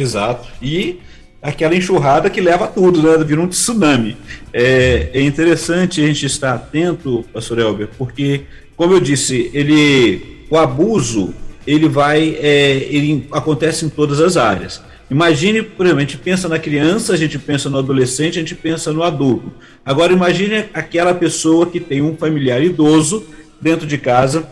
[0.00, 0.48] Exato.
[0.62, 1.00] E
[1.42, 3.22] aquela enxurrada que leva tudo, né?
[3.24, 4.16] Vira um tsunami.
[4.52, 8.42] É, é interessante a gente estar atento, pastor Elber, porque,
[8.76, 11.34] como eu disse, ele, o abuso,
[11.66, 14.80] ele vai, é, ele acontece em todas as áreas.
[15.10, 18.54] Imagine, por exemplo, a gente pensa na criança, a gente pensa no adolescente, a gente
[18.54, 19.50] pensa no adulto.
[19.84, 23.26] Agora imagine aquela pessoa que tem um familiar idoso
[23.58, 24.46] dentro de casa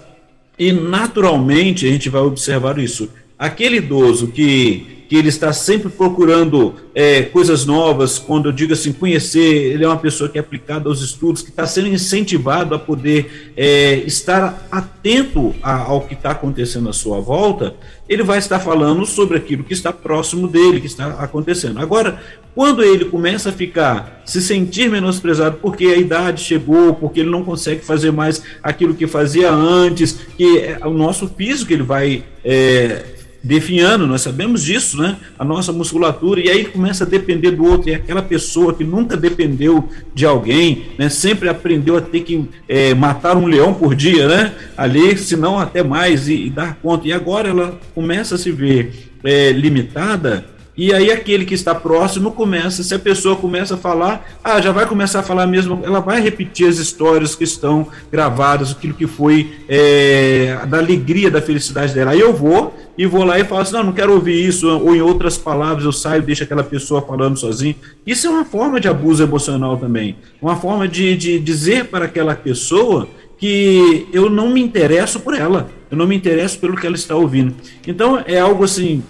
[0.59, 3.11] e naturalmente a gente vai observar isso.
[3.39, 8.93] Aquele idoso que que ele está sempre procurando é, coisas novas, quando eu digo assim,
[8.93, 12.79] conhecer, ele é uma pessoa que é aplicada aos estudos, que está sendo incentivado a
[12.79, 17.75] poder é, estar atento a, ao que está acontecendo à sua volta,
[18.09, 21.81] ele vai estar falando sobre aquilo que está próximo dele, que está acontecendo.
[21.81, 22.21] Agora,
[22.55, 27.45] quando ele começa a ficar, se sentir menosprezado porque a idade chegou, porque ele não
[27.45, 33.05] consegue fazer mais aquilo que fazia antes, que é o nosso físico ele vai é,
[33.47, 35.17] definhando, nós sabemos disso, né?
[35.39, 39.17] A nossa musculatura, e aí começa a depender do outro, e aquela pessoa que nunca
[39.17, 41.09] dependeu de alguém, né?
[41.09, 44.53] Sempre aprendeu a ter que é, matar um leão por dia, né?
[44.77, 47.07] Ali, se não até mais, e, e, dar conta.
[47.07, 52.33] E agora ela começa a se ver é, limitada e aí aquele que está próximo
[52.33, 56.01] começa, se a pessoa começa a falar, ah, já vai começar a falar mesmo, ela
[56.01, 61.95] vai repetir as histórias que estão gravadas, aquilo que foi é, da alegria, da felicidade
[61.95, 62.11] dela.
[62.11, 64.95] Aí eu vou e vou lá e falo assim, não, não quero ouvir isso, ou
[64.95, 67.75] em outras palavras eu saio e deixo aquela pessoa falando sozinho.
[68.07, 72.35] Isso é uma forma de abuso emocional também, uma forma de, de dizer para aquela
[72.35, 73.09] pessoa
[73.39, 77.15] que eu não me interesso por ela, eu não me interesso pelo que ela está
[77.15, 77.55] ouvindo.
[77.87, 79.03] Então é algo assim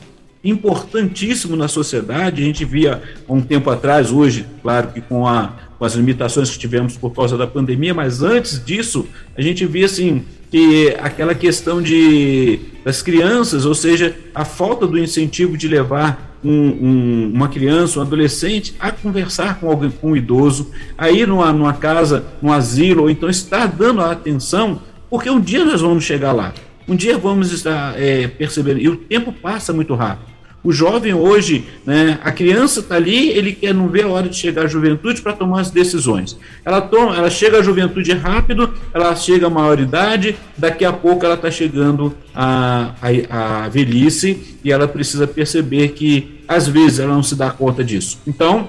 [0.42, 2.42] importantíssimo na sociedade.
[2.42, 6.58] A gente via um tempo atrás, hoje, claro que com, a, com as limitações que
[6.58, 11.82] tivemos por causa da pandemia, mas antes disso, a gente via assim que aquela questão
[11.82, 17.98] de das crianças, ou seja, a falta do incentivo de levar um, um, uma criança,
[17.98, 22.52] um adolescente a conversar com alguém, com um idoso, a ir numa, numa casa, num
[22.52, 26.54] asilo, ou então estar dando a atenção, porque um dia nós vamos chegar lá.
[26.88, 30.36] Um dia vamos estar é, percebendo, e o tempo passa muito rápido.
[30.66, 34.34] O jovem hoje, né, a criança está ali, ele quer não ver a hora de
[34.34, 36.36] chegar à juventude para tomar as decisões.
[36.64, 41.36] Ela, toma, ela chega à juventude rápido, ela chega à maioridade, daqui a pouco ela
[41.36, 47.22] está chegando à, à, à velhice e ela precisa perceber que às vezes ela não
[47.22, 48.18] se dá conta disso.
[48.26, 48.68] Então,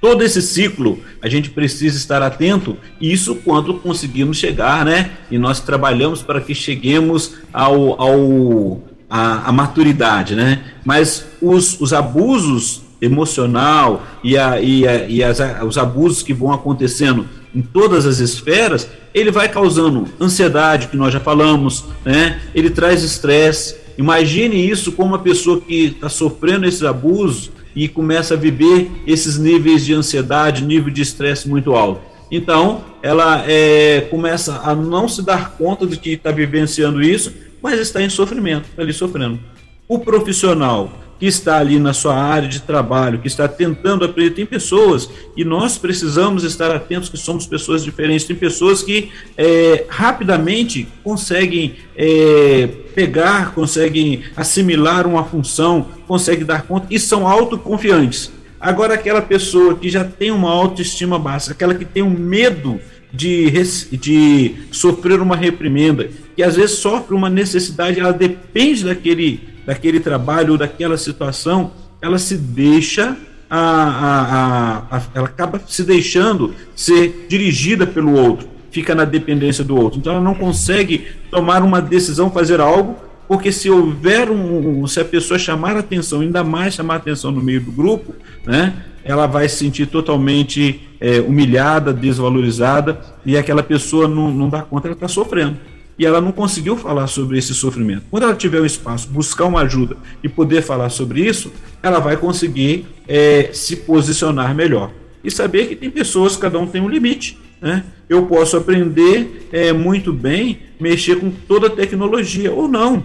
[0.00, 5.10] todo esse ciclo a gente precisa estar atento, isso quando conseguimos chegar, né?
[5.30, 10.64] E nós trabalhamos para que cheguemos ao, ao a, a maturidade, né?
[10.84, 16.52] Mas os, os abusos emocional e, a, e, a, e as, os abusos que vão
[16.52, 22.40] acontecendo em todas as esferas, ele vai causando ansiedade, que nós já falamos, né?
[22.54, 23.76] Ele traz estresse.
[23.98, 29.38] Imagine isso como uma pessoa que está sofrendo esses abusos e começa a viver esses
[29.38, 32.00] níveis de ansiedade, nível de estresse muito alto.
[32.30, 37.78] Então, ela é, começa a não se dar conta de que está vivenciando isso mas
[37.78, 39.38] está em sofrimento, está ali sofrendo.
[39.86, 44.46] O profissional que está ali na sua área de trabalho, que está tentando aprender, tem
[44.46, 50.88] pessoas e nós precisamos estar atentos que somos pessoas diferentes, tem pessoas que é, rapidamente
[51.04, 58.32] conseguem é, pegar, conseguem assimilar uma função, conseguem dar conta e são autoconfiantes.
[58.58, 62.80] Agora, aquela pessoa que já tem uma autoestima baixa, aquela que tem um medo
[63.12, 63.50] de,
[63.92, 70.52] de sofrer uma reprimenda, que às vezes sofre uma necessidade, ela depende daquele, daquele trabalho
[70.52, 73.16] ou daquela situação, ela se deixa,
[73.48, 79.76] a, a, a, ela acaba se deixando ser dirigida pelo outro, fica na dependência do
[79.76, 79.98] outro.
[79.98, 82.96] Então ela não consegue tomar uma decisão, fazer algo,
[83.28, 87.60] porque se houver um, se a pessoa chamar atenção, ainda mais chamar atenção no meio
[87.60, 94.30] do grupo, né, ela vai se sentir totalmente é, humilhada, desvalorizada, e aquela pessoa não,
[94.30, 95.56] não dá conta, ela está sofrendo.
[96.00, 98.04] E ela não conseguiu falar sobre esse sofrimento.
[98.10, 102.16] Quando ela tiver um espaço, buscar uma ajuda e poder falar sobre isso, ela vai
[102.16, 104.90] conseguir é, se posicionar melhor.
[105.22, 107.36] E saber que tem pessoas, cada um tem um limite.
[107.60, 107.84] Né?
[108.08, 113.04] Eu posso aprender é, muito bem, mexer com toda a tecnologia, ou não.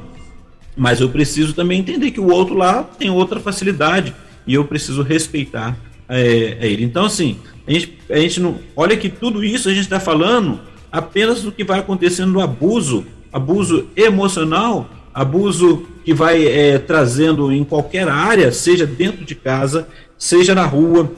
[0.78, 4.16] Mas eu preciso também entender que o outro lá tem outra facilidade
[4.48, 5.78] e eu preciso respeitar
[6.08, 6.86] é, é ele.
[6.86, 8.58] Então, assim, a gente, a gente não.
[8.74, 10.62] Olha que tudo isso a gente está falando
[10.96, 17.66] apenas do que vai acontecendo no abuso, abuso emocional, abuso que vai é, trazendo em
[17.66, 21.12] qualquer área, seja dentro de casa, seja na rua,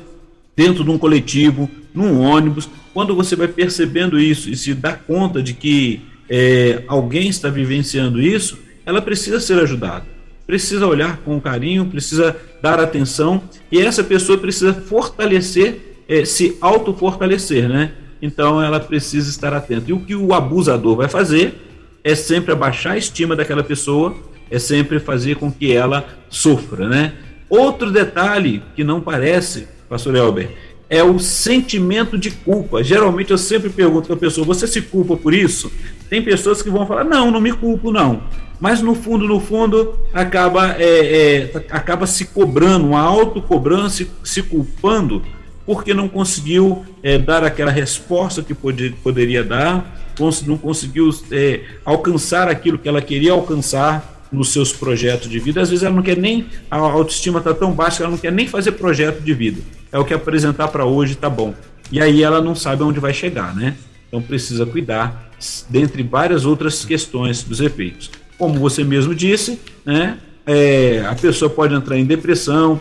[0.55, 2.67] dentro de um coletivo, num ônibus.
[2.91, 8.19] Quando você vai percebendo isso e se dá conta de que é, alguém está vivenciando
[8.19, 10.07] isso, ela precisa ser ajudada.
[10.47, 17.69] Precisa olhar com carinho, precisa dar atenção e essa pessoa precisa fortalecer, é, se auto-fortalecer,
[17.69, 17.91] né?
[18.21, 19.89] Então ela precisa estar atenta.
[19.89, 21.55] E o que o abusador vai fazer
[22.03, 24.15] é sempre abaixar a estima daquela pessoa,
[24.49, 27.13] é sempre fazer com que ela sofra, né?
[27.49, 30.49] Outro detalhe que não parece, pastor Elber,
[30.89, 32.83] é o sentimento de culpa.
[32.83, 35.71] Geralmente eu sempre pergunto para a pessoa: você se culpa por isso?
[36.09, 38.21] Tem pessoas que vão falar: não, não me culpo, não.
[38.59, 44.41] Mas no fundo, no fundo, acaba, é, é, acaba se cobrando, uma autocobrança, se, se
[44.41, 45.21] culpando,
[45.67, 50.15] porque não conseguiu é, dar aquela resposta que pode, poderia dar,
[50.47, 55.61] não conseguiu é, alcançar aquilo que ela queria alcançar nos seus projetos de vida.
[55.61, 58.31] Às vezes ela não quer nem, a autoestima está tão baixa que ela não quer
[58.31, 59.61] nem fazer projeto de vida.
[59.91, 61.53] É o que apresentar para hoje tá bom.
[61.91, 63.75] E aí ela não sabe onde vai chegar, né?
[64.07, 65.31] Então precisa cuidar,
[65.69, 68.09] dentre várias outras questões dos efeitos.
[68.37, 70.17] Como você mesmo disse, né?
[70.45, 72.79] É, a pessoa pode entrar em depressão.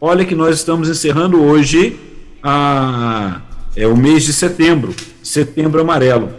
[0.00, 1.98] Olha que nós estamos encerrando hoje
[2.42, 3.40] a,
[3.76, 6.30] é o mês de setembro, setembro amarelo.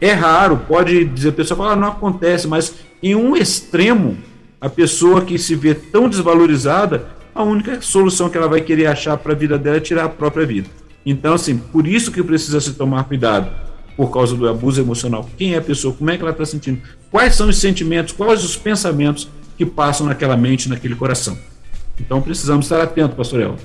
[0.00, 4.16] É raro, pode dizer, a pessoa fala, ah, não acontece, mas em um extremo,
[4.60, 9.16] a pessoa que se vê tão desvalorizada, a única solução que ela vai querer achar
[9.16, 10.68] para a vida dela é tirar a própria vida.
[11.04, 13.50] Então, assim, por isso que precisa se tomar cuidado,
[13.96, 15.28] por causa do abuso emocional.
[15.36, 15.94] Quem é a pessoa?
[15.94, 16.80] Como é que ela está sentindo?
[17.10, 18.12] Quais são os sentimentos?
[18.12, 21.36] Quais os pensamentos que passam naquela mente, naquele coração?
[21.98, 23.56] Então, precisamos estar atentos, pastor El.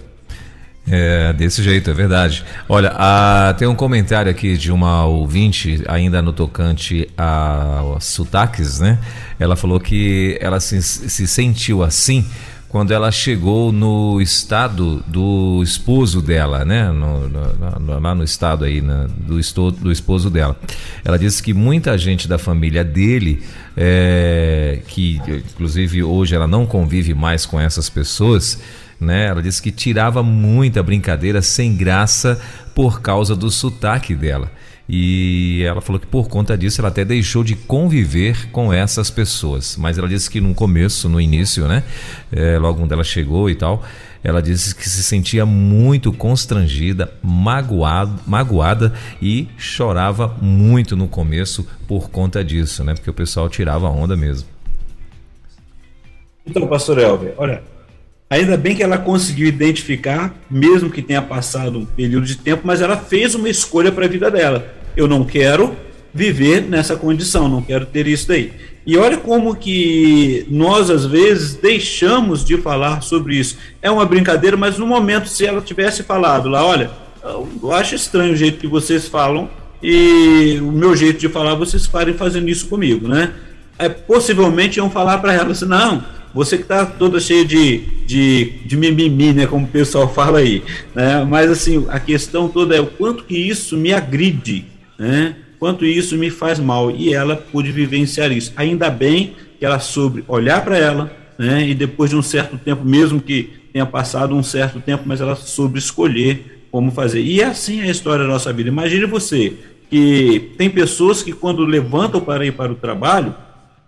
[0.86, 2.44] É, desse jeito, é verdade.
[2.68, 8.80] Olha, a, tem um comentário aqui de uma ouvinte, ainda no tocante a, a sotaques,
[8.80, 9.00] né?
[9.40, 12.26] Ela falou que ela se, se sentiu assim
[12.74, 16.92] quando ela chegou no estado do esposo dela, né?
[16.92, 19.06] No, no, lá no estado aí, né?
[19.16, 20.58] do, esto, do esposo dela.
[21.06, 23.44] Ela disse que muita gente da família dele,
[23.78, 28.60] é, que inclusive hoje ela não convive mais com essas pessoas,
[29.00, 29.28] né?
[29.28, 32.40] Ela disse que tirava muita brincadeira sem graça
[32.74, 34.52] por causa do sotaque dela.
[34.88, 39.78] E ela falou que por conta disso ela até deixou de conviver com essas pessoas.
[39.78, 41.84] Mas ela disse que no começo, no início, né?
[42.32, 43.82] É, logo quando ela chegou e tal,
[44.24, 52.10] ela disse que se sentia muito constrangida, magoado, magoada e chorava muito no começo por
[52.10, 52.94] conta disso, né?
[52.94, 54.48] Porque o pessoal tirava onda mesmo.
[56.46, 57.64] Então, pastor Elber, olha,
[58.34, 62.82] Ainda bem que ela conseguiu identificar, mesmo que tenha passado um período de tempo, mas
[62.82, 64.74] ela fez uma escolha para a vida dela.
[64.98, 65.78] Eu não quero
[66.12, 68.52] viver nessa condição, não quero ter isso daí.
[68.88, 73.56] E olha como que nós às vezes deixamos de falar sobre isso.
[73.84, 76.90] É uma brincadeira, mas no momento se ela tivesse falado lá, olha,
[77.62, 79.48] eu acho estranho o jeito que vocês falam
[79.80, 83.32] e o meu jeito de falar vocês parem fazendo isso comigo, né?
[83.78, 88.54] É, possivelmente iam falar para ela assim, não, você que está toda cheia de, de,
[88.66, 90.64] de mimimi, né, como o pessoal fala aí,
[90.96, 91.24] né?
[91.24, 94.66] Mas assim, a questão toda é o quanto que isso me agride,
[94.98, 95.36] né?
[95.60, 98.52] Quanto isso me faz mal e ela pôde vivenciar isso.
[98.56, 101.68] Ainda bem que ela soube olhar para ela, né?
[101.68, 105.36] E depois de um certo tempo, mesmo que tenha passado um certo tempo, mas ela
[105.36, 107.22] soube escolher como fazer.
[107.22, 108.70] E é assim a história da nossa vida.
[108.70, 109.54] Imagine você
[109.90, 113.36] que tem pessoas que quando levantam para ir para o trabalho,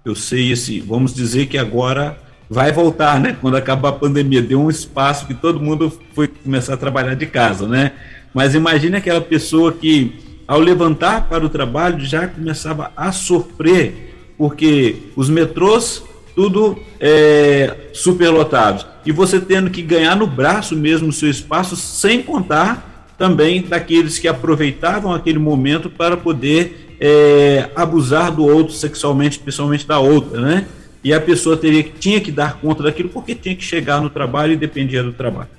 [0.06, 2.16] eu sei esse, vamos dizer que agora
[2.50, 3.36] vai voltar, né?
[3.40, 7.26] Quando acabar a pandemia, deu um espaço que todo mundo foi começar a trabalhar de
[7.26, 7.92] casa, né?
[8.34, 14.98] Mas imagine aquela pessoa que, ao levantar para o trabalho, já começava a sofrer, porque
[15.16, 16.04] os metrôs,
[16.36, 18.86] tudo é, superlotados.
[19.06, 24.20] E você tendo que ganhar no braço mesmo o seu espaço, sem contar também daqueles
[24.20, 30.66] que aproveitavam aquele momento para poder é, abusar do outro sexualmente, principalmente da outra, né?
[31.06, 34.54] E a pessoa teria, tinha que dar conta daquilo porque tinha que chegar no trabalho
[34.54, 35.50] e dependia do trabalho.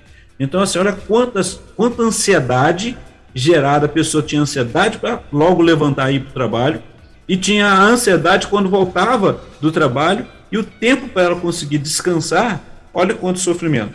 [0.40, 2.98] Então, assim, olha quantas, quanta ansiedade
[3.32, 6.82] gerada, a pessoa tinha ansiedade para logo levantar e ir para o trabalho,
[7.28, 12.60] e tinha a ansiedade quando voltava do trabalho, e o tempo para ela conseguir descansar,
[12.92, 13.94] olha quanto sofrimento.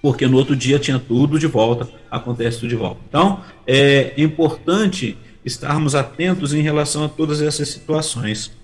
[0.00, 3.00] Porque no outro dia tinha tudo de volta, acontece tudo de volta.
[3.06, 8.61] Então, é importante estarmos atentos em relação a todas essas situações.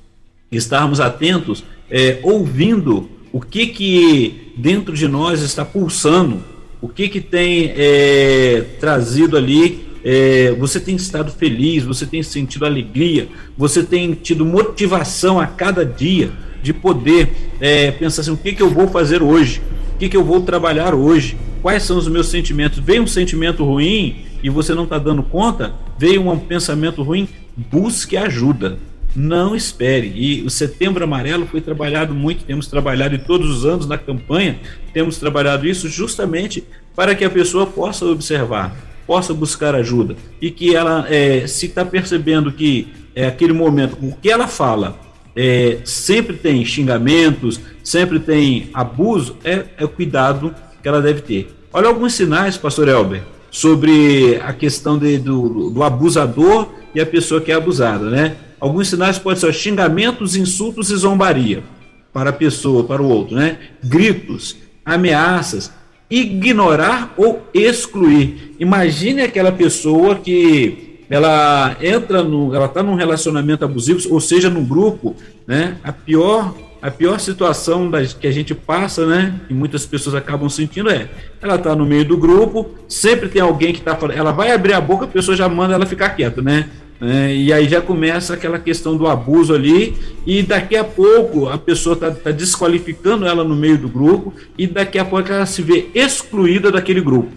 [0.50, 6.42] Estarmos atentos é, ouvindo o que que dentro de nós está pulsando,
[6.80, 9.86] o que que tem é, trazido ali.
[10.04, 15.84] É, você tem estado feliz, você tem sentido alegria, você tem tido motivação a cada
[15.84, 16.30] dia
[16.62, 19.60] de poder é, pensar assim: o que que eu vou fazer hoje?
[19.94, 21.36] O que que eu vou trabalhar hoje?
[21.62, 22.78] quais são os meus sentimentos.
[22.78, 28.16] Veio um sentimento ruim e você não está dando conta, veio um pensamento ruim, busque
[28.16, 28.78] ajuda.
[29.14, 30.12] Não espere.
[30.14, 34.60] E o Setembro Amarelo foi trabalhado muito, temos trabalhado e todos os anos na campanha,
[34.92, 40.74] temos trabalhado isso justamente para que a pessoa possa observar, possa buscar ajuda e que
[40.74, 44.98] ela, é, se está percebendo que é aquele momento, o que ela fala,
[45.34, 51.54] é, sempre tem xingamentos, sempre tem abuso, é, é o cuidado que ela deve ter.
[51.72, 57.40] Olha alguns sinais, pastor Elber, sobre a questão de, do, do abusador e a pessoa
[57.40, 58.36] que é abusada, né?
[58.60, 61.62] Alguns sinais podem ser xingamentos, insultos e zombaria
[62.12, 63.58] para a pessoa, para o outro, né?
[63.82, 65.72] Gritos, ameaças,
[66.10, 68.54] ignorar ou excluir.
[68.58, 74.64] Imagine aquela pessoa que ela entra no, ela está num relacionamento abusivo, ou seja, num
[74.64, 75.14] grupo,
[75.46, 75.76] né?
[75.82, 80.48] A pior a pior situação das, que a gente passa, né, e muitas pessoas acabam
[80.48, 81.08] sentindo é,
[81.42, 84.74] ela está no meio do grupo, sempre tem alguém que está falando, ela vai abrir
[84.74, 86.68] a boca, a pessoa já manda ela ficar quieta, né?
[87.00, 89.94] É, e aí já começa aquela questão do abuso ali,
[90.26, 94.66] e daqui a pouco a pessoa está tá desqualificando ela no meio do grupo, e
[94.66, 97.30] daqui a pouco ela se vê excluída daquele grupo.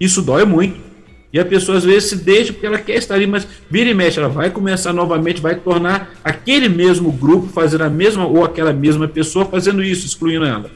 [0.00, 0.88] Isso dói muito.
[1.30, 3.94] E a pessoa às vezes se deixa porque ela quer estar ali, mas vira e
[3.94, 8.72] mexe, ela vai começar novamente, vai tornar aquele mesmo grupo fazendo a mesma, ou aquela
[8.72, 10.70] mesma pessoa fazendo isso, excluindo ela.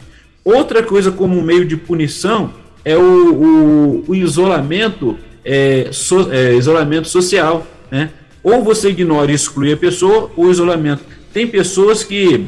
[0.44, 2.52] Outra coisa como meio de punição
[2.84, 7.66] é o, o, o isolamento, é, so, é, isolamento social.
[7.92, 8.08] Né?
[8.42, 11.04] Ou você ignora e exclui a pessoa, ou isolamento.
[11.30, 12.46] Tem pessoas que,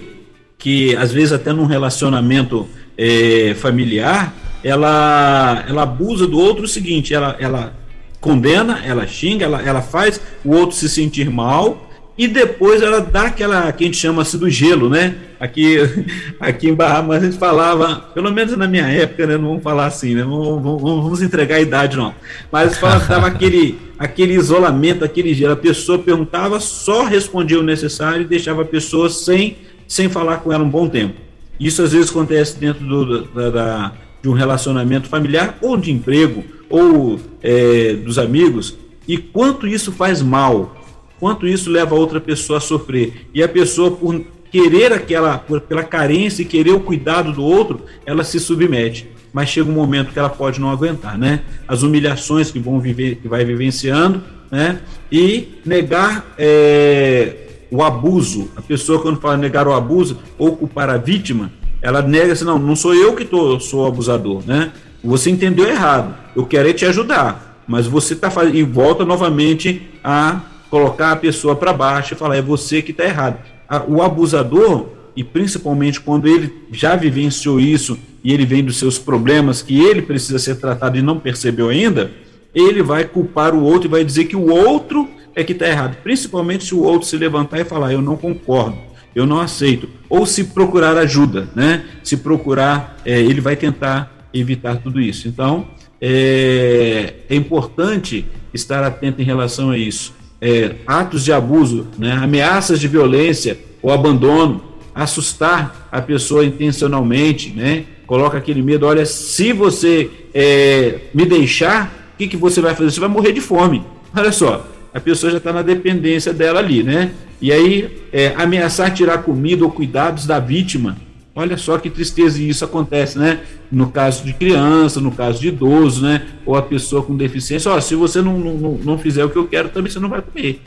[0.57, 2.67] que às vezes até num relacionamento
[2.97, 4.35] é, familiar,
[4.65, 7.75] ela, ela abusa do outro o seguinte, ela, ela
[8.21, 13.23] condena, ela xinga, ela, ela faz o outro se sentir mal e depois ela dá
[13.23, 15.17] aquela que a gente chama assim do gelo, né?
[15.41, 15.79] Aqui,
[16.39, 19.37] aqui em Bahamas a gente falava, pelo menos na minha época, né?
[19.37, 20.23] Não vamos falar assim, né?
[20.23, 22.15] Vamos, vamos, vamos entregar a idade, não.
[22.53, 25.55] Mas falava, dava aquele, aquele isolamento, aquele gelo.
[25.55, 29.57] A pessoa perguntava, só respondia o necessário e deixava a pessoa sem,
[29.89, 31.15] sem falar com ela um bom tempo.
[31.59, 33.93] Isso às vezes acontece dentro do, da, da
[34.23, 38.75] de um relacionamento familiar ou de emprego ou é, dos amigos
[39.07, 40.84] e quanto isso faz mal,
[41.19, 45.61] quanto isso leva a outra pessoa a sofrer e a pessoa por querer aquela por,
[45.61, 49.09] pela carência e querer o cuidado do outro, ela se submete.
[49.33, 51.41] Mas chega um momento que ela pode não aguentar, né?
[51.67, 54.79] As humilhações que vão viver, que vai vivenciando, né?
[55.11, 57.35] E negar é,
[57.69, 58.49] o abuso.
[58.55, 61.51] A pessoa quando fala negar o abuso ou culpar a vítima,
[61.83, 64.71] ela nega assim, não, não sou eu que tô, sou abusador, né?
[65.03, 66.15] Você entendeu errado.
[66.37, 70.41] Eu quero é te ajudar, mas você está fazendo e volta novamente a
[70.75, 73.39] colocar a pessoa para baixo e falar é você que está errado.
[73.87, 79.63] O abusador e principalmente quando ele já vivenciou isso e ele vem dos seus problemas
[79.63, 82.11] que ele precisa ser tratado e não percebeu ainda,
[82.53, 85.97] ele vai culpar o outro e vai dizer que o outro é que está errado.
[86.03, 88.77] Principalmente se o outro se levantar e falar eu não concordo
[89.15, 89.89] eu não aceito.
[90.09, 91.85] Ou se procurar ajuda, né?
[92.03, 95.29] Se procurar, é, ele vai tentar evitar tudo isso.
[95.29, 95.69] Então,
[96.01, 100.13] é, é importante estar atento em relação a isso.
[100.41, 102.13] É, atos de abuso, né?
[102.13, 104.63] ameaças de violência ou abandono,
[104.95, 107.85] assustar a pessoa intencionalmente, né?
[108.07, 112.91] Coloca aquele medo, olha, se você é, me deixar, o que, que você vai fazer?
[112.91, 113.83] Você vai morrer de fome.
[114.15, 117.11] Olha só, a pessoa já está na dependência dela ali, né?
[117.41, 120.97] E aí, é, ameaçar tirar comida ou cuidados da vítima.
[121.37, 123.41] Olha só que tristeza e isso acontece, né?
[123.71, 126.27] No caso de criança, no caso de idoso, né?
[126.47, 127.71] Ou a pessoa com deficiência.
[127.71, 130.23] Ó, se você não, não, não fizer o que eu quero, também você não vai
[130.23, 130.61] comer.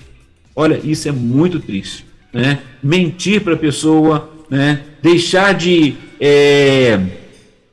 [0.53, 2.59] Olha, isso é muito triste, né?
[2.83, 4.81] Mentir para a pessoa, né?
[5.01, 6.99] Deixar de é,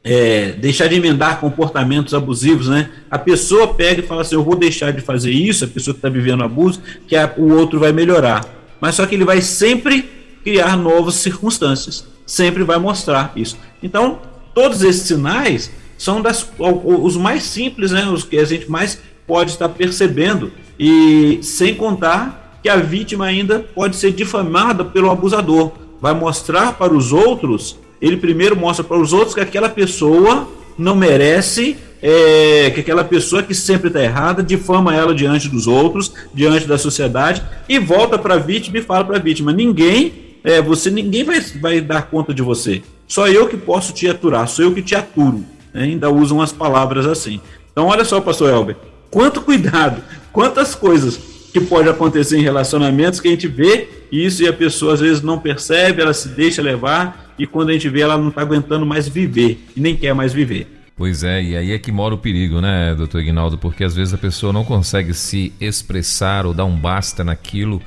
[0.05, 2.90] é, deixar de emendar comportamentos abusivos, né?
[3.11, 5.99] A pessoa pega e fala assim: eu vou deixar de fazer isso, a pessoa que
[5.99, 8.45] está vivendo abuso, que a, o outro vai melhorar.
[8.80, 10.09] Mas só que ele vai sempre
[10.45, 13.59] criar novas circunstâncias, sempre vai mostrar isso.
[13.83, 14.18] Então,
[14.55, 18.05] todos esses sinais são das, os mais simples, né?
[18.07, 23.61] Os que a gente mais pode estar percebendo, e sem contar que a vítima ainda
[23.61, 25.72] pode ser difamada pelo abusador.
[26.01, 30.47] Vai mostrar para os outros ele primeiro mostra para os outros que aquela pessoa
[30.77, 36.12] não merece, é, que aquela pessoa que sempre está errada, difama ela diante dos outros,
[36.35, 40.12] diante da sociedade, e volta para a vítima e fala para a vítima: ninguém,
[40.45, 42.82] é, você ninguém vai, vai dar conta de você.
[43.09, 45.45] Só eu que posso te aturar, sou eu que te aturo.
[45.72, 45.84] Né?
[45.84, 47.40] Ainda usam as palavras assim.
[47.72, 48.76] Então, olha só, pastor Elber,
[49.11, 51.18] quanto cuidado, quantas coisas
[51.53, 55.22] que pode acontecer em relacionamentos que a gente vê isso e a pessoa às vezes
[55.22, 58.84] não percebe, ela se deixa levar e quando a gente vê ela não está aguentando
[58.84, 60.66] mais viver e nem quer mais viver.
[60.97, 63.59] Pois é, e aí é que mora o perigo, né, doutor Ignaldo?
[63.59, 67.82] Porque às vezes a pessoa não consegue se expressar ou dar um basta naquilo,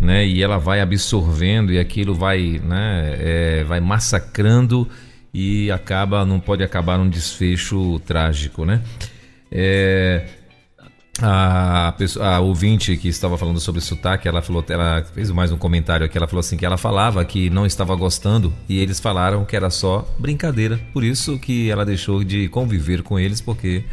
[0.00, 0.26] né?
[0.26, 4.88] E ela vai absorvendo e aquilo vai, né, é, vai massacrando
[5.32, 8.82] e acaba, não pode acabar num desfecho trágico, né?
[9.50, 10.26] É,
[11.20, 15.56] a, pessoa, a ouvinte que estava falando sobre sotaque, ela falou, ela fez mais um
[15.56, 19.44] comentário aqui, ela falou assim que ela falava que não estava gostando e eles falaram
[19.44, 23.84] que era só brincadeira, por isso que ela deixou de conviver com eles porque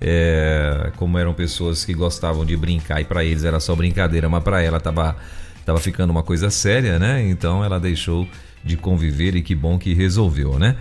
[0.00, 4.42] é, como eram pessoas que gostavam de brincar e para eles era só brincadeira, mas
[4.42, 5.16] para ela tava
[5.64, 7.22] tava ficando uma coisa séria, né?
[7.28, 8.26] Então ela deixou
[8.62, 10.76] de conviver e que bom que resolveu, né?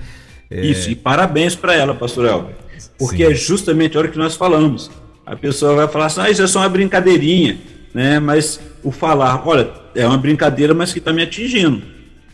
[0.50, 0.66] É...
[0.66, 2.56] Isso, e parabéns para ela, pastor Elber,
[2.98, 3.32] porque Sim.
[3.32, 4.92] é justamente a hora que nós falamos
[5.26, 7.58] a pessoa vai falar assim, ah, isso é só uma brincadeirinha,
[7.94, 8.20] né?
[8.20, 11.82] Mas o falar, olha, é uma brincadeira, mas que está me atingindo.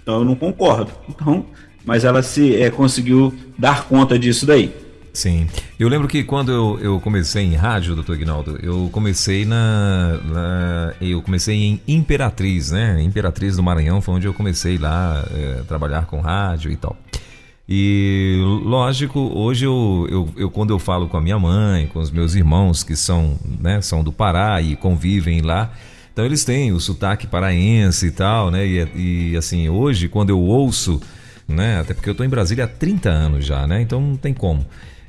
[0.02, 0.92] Então eu não concordo.
[1.08, 1.46] Então,
[1.86, 4.74] mas ela se é, conseguiu dar conta disso daí.
[5.14, 5.48] Sim.
[5.80, 10.94] Eu lembro que quando eu, eu comecei em rádio, doutor Ignaldo, eu comecei na, na,
[11.02, 13.02] Eu comecei em Imperatriz, né?
[13.02, 16.96] Imperatriz do Maranhão foi onde eu comecei lá é, trabalhar com rádio e tal.
[17.72, 22.10] E lógico, hoje eu, eu, eu, quando eu falo com a minha mãe, com os
[22.10, 25.72] meus irmãos que são, né, são do Pará e convivem lá,
[26.12, 28.66] então eles têm o sotaque paraense e tal, né?
[28.66, 31.00] E, e assim, hoje quando eu ouço,
[31.48, 33.82] né, até porque eu estou em Brasília há 30 anos já, né?
[33.84, 34.66] Então não tem como.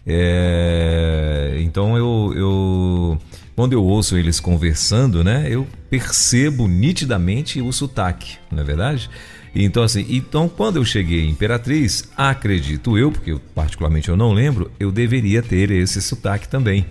[0.07, 3.19] É, então eu, eu
[3.55, 9.11] quando eu ouço eles conversando, né, eu percebo nitidamente o sotaque, não é verdade?
[9.55, 14.71] Então, assim, então quando eu cheguei em Imperatriz, acredito eu, porque particularmente eu não lembro,
[14.79, 16.87] eu deveria ter esse sotaque também.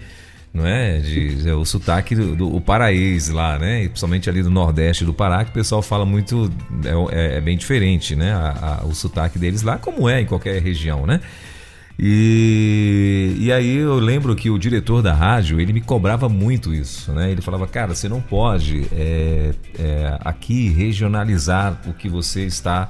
[0.52, 0.98] Não é?
[0.98, 3.84] De, é o sotaque do, do o paraíso lá, né?
[3.84, 6.52] E principalmente ali do Nordeste do Pará, que o pessoal fala muito.
[6.84, 8.34] É, é, é bem diferente, né?
[8.34, 11.22] A, a, o sotaque deles lá, como é em qualquer região, né?
[12.02, 17.12] E, e aí eu lembro que o diretor da rádio, ele me cobrava muito isso,
[17.12, 17.30] né?
[17.30, 22.90] Ele falava, cara, você não pode é, é, aqui regionalizar o que você está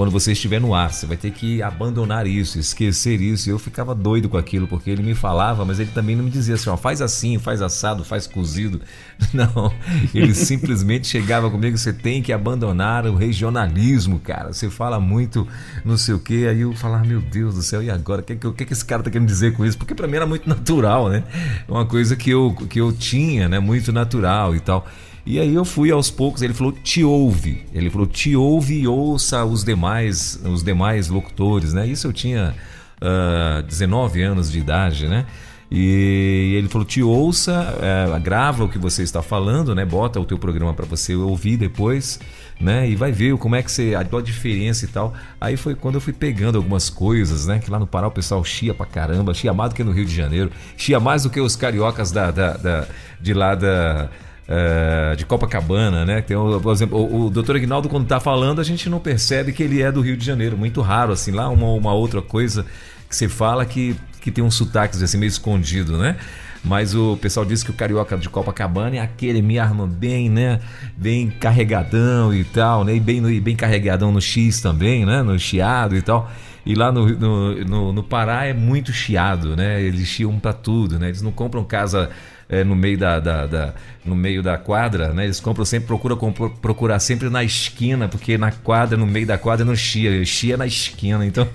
[0.00, 0.94] quando você estiver no ar.
[0.94, 3.50] Você vai ter que abandonar isso, esquecer isso.
[3.50, 6.54] Eu ficava doido com aquilo, porque ele me falava, mas ele também não me dizia
[6.54, 8.80] assim, ó, faz assim, faz assado, faz cozido.
[9.34, 9.70] Não,
[10.14, 14.54] ele simplesmente chegava comigo, você tem que abandonar o regionalismo, cara.
[14.54, 15.46] Você fala muito
[15.84, 16.46] não sei o quê.
[16.48, 18.22] Aí eu falava, meu Deus do céu, e agora?
[18.22, 19.76] O que, que, que esse cara tá querendo dizer com isso?
[19.76, 21.22] Porque para mim era muito natural, né?
[21.68, 23.58] Uma coisa que eu, que eu tinha, né?
[23.58, 24.86] Muito natural e tal.
[25.24, 27.64] E aí eu fui aos poucos, ele falou, te ouve.
[27.72, 31.86] Ele falou, te ouve e ouça os demais, os demais locutores, né?
[31.86, 32.54] Isso eu tinha
[33.00, 35.26] uh, ah, 19 anos de idade, né?
[35.70, 39.84] E ele falou: te ouça, é, grava o que você está falando, né?
[39.84, 42.18] Bota o teu programa para você ouvir depois,
[42.60, 42.90] né?
[42.90, 43.94] E vai ver como é que você.
[43.94, 45.14] a diferença e tal.
[45.40, 47.60] Aí foi quando eu fui pegando algumas coisas, né?
[47.60, 50.04] Que lá no Pará o pessoal chia pra caramba, chia mais do que no Rio
[50.04, 52.86] de Janeiro, chia mais do que os cariocas da, da, da
[53.20, 54.10] de lá da
[54.50, 56.20] uh, de Copacabana, né?
[56.20, 59.62] Tem, por exemplo, o, o doutor Aguinaldo, quando está falando, a gente não percebe que
[59.62, 60.58] ele é do Rio de Janeiro.
[60.58, 62.66] Muito raro, assim, lá uma, uma outra coisa
[63.08, 66.16] que você fala que, que tem um sotaque assim, meio escondido, né?
[66.62, 70.60] Mas o pessoal diz que o carioca de Copacabana é aquele me arma bem, né?
[70.94, 72.94] Bem carregadão e tal, né?
[72.94, 75.22] E bem, no, bem carregadão no X também, né?
[75.22, 76.30] No chiado e tal.
[76.66, 79.80] E lá no, no, no, no Pará é muito chiado, né?
[79.80, 81.06] Eles chiam para tudo, né?
[81.06, 82.10] Eles não compram casa
[82.50, 83.74] é, no meio da, da, da,
[84.04, 85.24] no meio da quadra, né?
[85.24, 86.16] Eles compram sempre, procuram
[86.60, 90.66] procurar sempre na esquina, porque na quadra, no meio da quadra não chia, chia na
[90.66, 91.46] esquina, então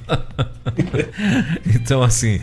[1.75, 2.39] então assim,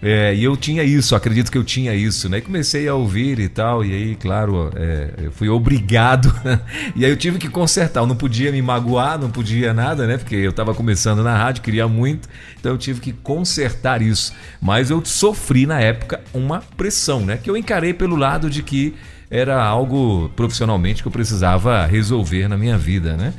[0.00, 2.38] é, e eu tinha isso, acredito que eu tinha isso, né?
[2.38, 6.32] E comecei a ouvir e tal, e aí, claro, é, eu fui obrigado,
[6.94, 10.18] e aí eu tive que consertar, eu não podia me magoar, não podia nada, né?
[10.18, 12.28] Porque eu estava começando na rádio, queria muito,
[12.60, 17.38] então eu tive que consertar isso, mas eu sofri na época uma pressão, né?
[17.42, 18.94] Que eu encarei pelo lado de que
[19.30, 23.34] era algo profissionalmente que eu precisava resolver na minha vida, né?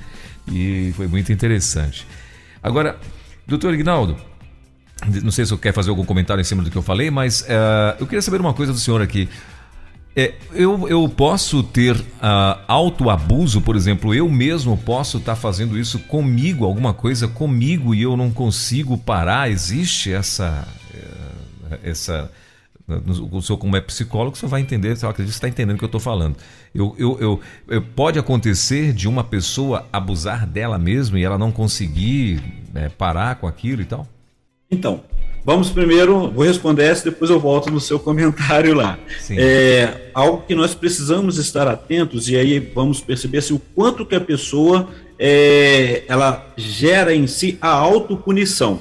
[0.52, 2.06] E foi muito interessante.
[2.62, 2.97] Agora,
[3.47, 4.18] doutor Ignaldo,
[5.24, 7.41] não sei se você quer fazer algum comentário em cima do que eu falei, mas
[7.41, 9.30] uh, eu queria saber uma coisa do senhor aqui.
[10.16, 15.78] É, eu, eu posso ter uh, autoabuso, por exemplo, eu mesmo posso estar tá fazendo
[15.78, 19.50] isso comigo, alguma coisa comigo e eu não consigo parar?
[19.50, 22.30] Existe essa, uh, essa
[23.32, 25.78] o senhor, como é psicólogo, o senhor vai entender, eu acredito que está entendendo o
[25.78, 26.36] que eu estou falando.
[26.74, 31.52] Eu, eu, eu, eu, pode acontecer de uma pessoa abusar dela mesma e ela não
[31.52, 32.42] conseguir
[32.74, 34.08] é, parar com aquilo e tal?
[34.72, 35.02] Então,
[35.44, 38.98] vamos primeiro, vou responder essa, depois eu volto no seu comentário lá.
[39.20, 39.36] Sim.
[39.38, 44.16] É, algo que nós precisamos estar atentos, e aí vamos perceber se o quanto que
[44.16, 48.80] a pessoa é, ela gera em si a autopunição.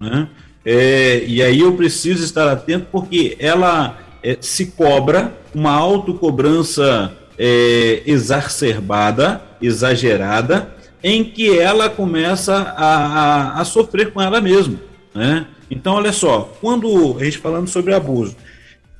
[0.00, 0.28] Né?
[0.64, 8.02] É, e aí eu preciso estar atento porque ela é, se cobra uma autocobrança é,
[8.06, 12.96] exacerbada, exagerada, em que ela começa a,
[13.56, 14.78] a, a sofrer com ela mesma.
[15.14, 15.46] Né?
[15.70, 18.36] Então, olha só, quando a gente falando sobre abuso,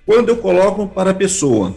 [0.04, 1.74] quando eu coloco para a pessoa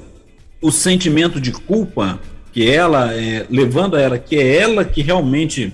[0.61, 2.19] o sentimento de culpa,
[2.51, 5.73] que ela, é, levando a ela que é ela que realmente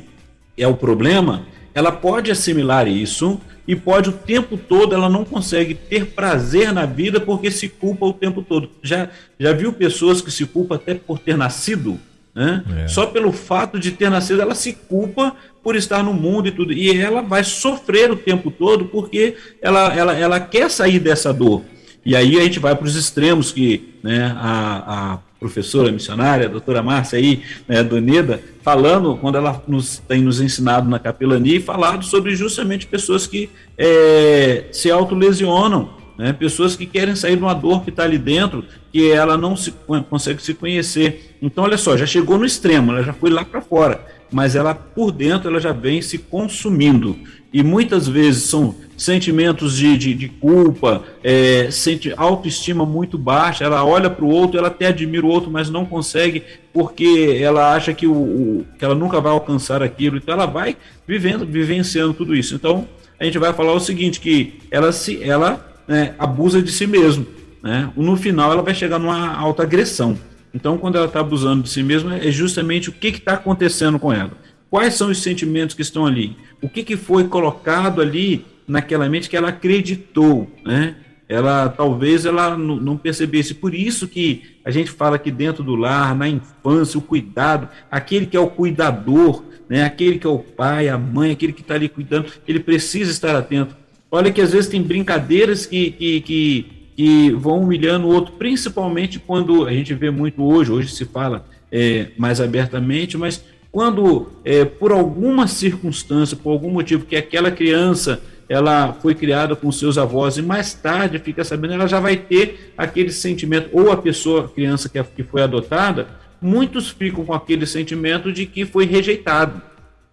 [0.57, 5.73] é o problema, ela pode assimilar isso e pode o tempo todo, ela não consegue
[5.73, 8.69] ter prazer na vida porque se culpa o tempo todo.
[8.81, 9.09] Já,
[9.39, 11.99] já viu pessoas que se culpam até por ter nascido?
[12.33, 12.63] Né?
[12.83, 12.87] É.
[12.87, 16.73] Só pelo fato de ter nascido, ela se culpa por estar no mundo e tudo.
[16.73, 21.63] E ela vai sofrer o tempo todo porque ela, ela, ela quer sair dessa dor.
[22.05, 26.49] E aí a gente vai para os extremos que né, a, a professora missionária, a
[26.49, 31.59] doutora Márcia aí, né, do NEDA, falando, quando ela nos tem nos ensinado na capelania,
[31.59, 37.55] falado sobre justamente pessoas que é, se autolesionam, né, pessoas que querem sair de uma
[37.55, 38.63] dor que está ali dentro,
[38.93, 39.73] que ela não se,
[40.07, 41.35] consegue se conhecer.
[41.41, 44.73] Então, olha só, já chegou no extremo, ela já foi lá para fora mas ela
[44.73, 47.17] por dentro ela já vem se consumindo.
[47.53, 53.65] E muitas vezes são sentimentos de, de, de culpa, é, sente autoestima muito baixa.
[53.65, 57.73] Ela olha para o outro, ela até admira o outro, mas não consegue porque ela
[57.73, 60.17] acha que, o, o, que ela nunca vai alcançar aquilo.
[60.17, 62.55] Então ela vai vivendo, vivenciando tudo isso.
[62.55, 62.87] Então
[63.19, 67.25] a gente vai falar o seguinte: que ela se ela né, abusa de si mesma.
[67.61, 67.91] Né?
[67.97, 70.17] No final ela vai chegar numa autoagressão.
[70.53, 74.11] Então, quando ela está abusando de si mesma, é justamente o que está acontecendo com
[74.11, 74.31] ela.
[74.69, 76.35] Quais são os sentimentos que estão ali?
[76.61, 80.95] O que, que foi colocado ali naquela mente que ela acreditou, né?
[81.27, 83.53] Ela talvez ela não percebesse.
[83.53, 88.25] Por isso que a gente fala que dentro do lar, na infância, o cuidado, aquele
[88.25, 89.83] que é o cuidador, né?
[89.83, 93.35] Aquele que é o pai, a mãe, aquele que está ali cuidando, ele precisa estar
[93.35, 93.75] atento.
[94.09, 99.17] Olha que às vezes tem brincadeiras que, que, que que vão humilhando o outro, principalmente
[99.17, 104.65] quando a gente vê muito hoje, hoje se fala é, mais abertamente, mas quando é,
[104.65, 110.37] por alguma circunstância, por algum motivo que aquela criança ela foi criada com seus avós
[110.37, 114.49] e mais tarde fica sabendo, ela já vai ter aquele sentimento, ou a pessoa, a
[114.49, 116.07] criança que, que foi adotada,
[116.39, 119.59] muitos ficam com aquele sentimento de que foi rejeitado.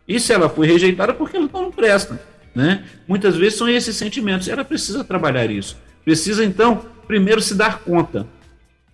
[0.08, 2.18] E se ela foi rejeitada, porque ela não presta.
[2.54, 2.82] Né?
[3.06, 4.48] Muitas vezes são esses sentimentos.
[4.48, 5.76] Ela precisa trabalhar isso.
[6.08, 8.26] Precisa então primeiro se dar conta.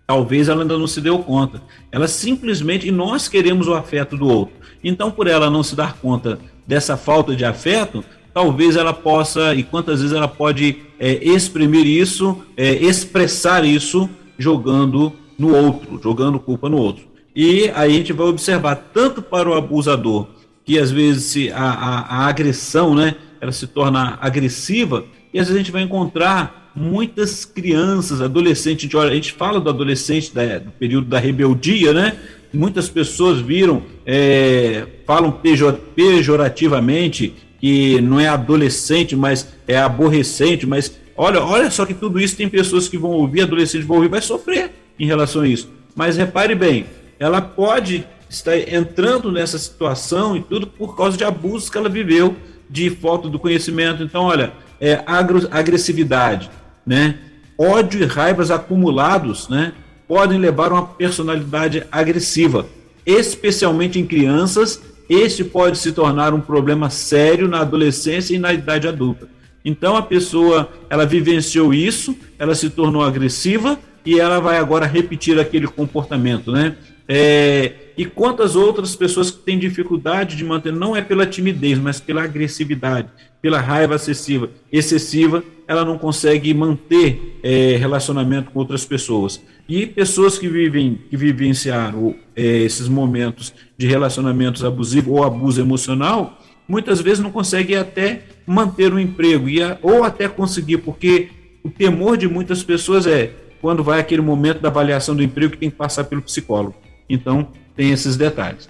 [0.04, 1.62] Talvez ela ainda não se deu conta.
[1.92, 4.56] Ela simplesmente, e nós queremos o afeto do outro.
[4.82, 9.62] Então, por ela não se dar conta dessa falta de afeto, talvez ela possa, e
[9.62, 16.68] quantas vezes ela pode é, exprimir isso, é, expressar isso, jogando no outro, jogando culpa
[16.68, 17.04] no outro.
[17.32, 20.26] E aí a gente vai observar, tanto para o abusador,
[20.64, 25.54] que às vezes a, a, a agressão, né, ela se torna agressiva, e às vezes
[25.54, 30.58] a gente vai encontrar muitas crianças, adolescentes, a gente, a gente fala do adolescente da,
[30.58, 32.16] do período da rebeldia, né?
[32.52, 40.98] Muitas pessoas viram, é, falam pejor, pejorativamente que não é adolescente, mas é aborrecente, mas
[41.16, 44.20] olha, olha só que tudo isso tem pessoas que vão ouvir, adolescentes vão ouvir, vai
[44.20, 45.68] sofrer em relação a isso.
[45.96, 46.86] Mas repare bem,
[47.18, 52.36] ela pode estar entrando nessa situação e tudo por causa de abusos que ela viveu,
[52.68, 54.02] de falta do conhecimento.
[54.02, 55.02] Então, olha, é,
[55.50, 56.50] agressividade,
[56.86, 57.16] né?
[57.58, 59.72] Ódio e raivas acumulados, né?
[60.06, 62.66] Podem levar a uma personalidade agressiva,
[63.06, 64.82] especialmente em crianças.
[65.08, 69.28] Este pode se tornar um problema sério na adolescência e na idade adulta.
[69.64, 75.38] Então a pessoa, ela vivenciou isso, ela se tornou agressiva e ela vai agora repetir
[75.40, 76.76] aquele comportamento, né?
[77.08, 82.00] É, e quantas outras pessoas que têm dificuldade de manter, não é pela timidez, mas
[82.00, 83.08] pela agressividade,
[83.40, 89.42] pela raiva excessiva, excessiva ela não consegue manter é, relacionamento com outras pessoas.
[89.68, 96.38] E pessoas que vivem, que vivenciaram é, esses momentos de relacionamentos abusivos ou abuso emocional,
[96.68, 101.28] muitas vezes não conseguem até manter o um emprego, e a, ou até conseguir, porque
[101.62, 105.58] o temor de muitas pessoas é quando vai aquele momento da avaliação do emprego que
[105.58, 106.83] tem que passar pelo psicólogo.
[107.08, 108.68] Então, tem esses detalhes.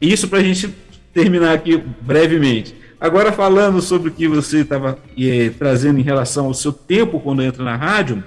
[0.00, 0.74] Isso para a gente
[1.12, 2.74] terminar aqui brevemente.
[3.00, 7.42] Agora, falando sobre o que você estava é, trazendo em relação ao seu tempo quando
[7.42, 8.24] entra na rádio,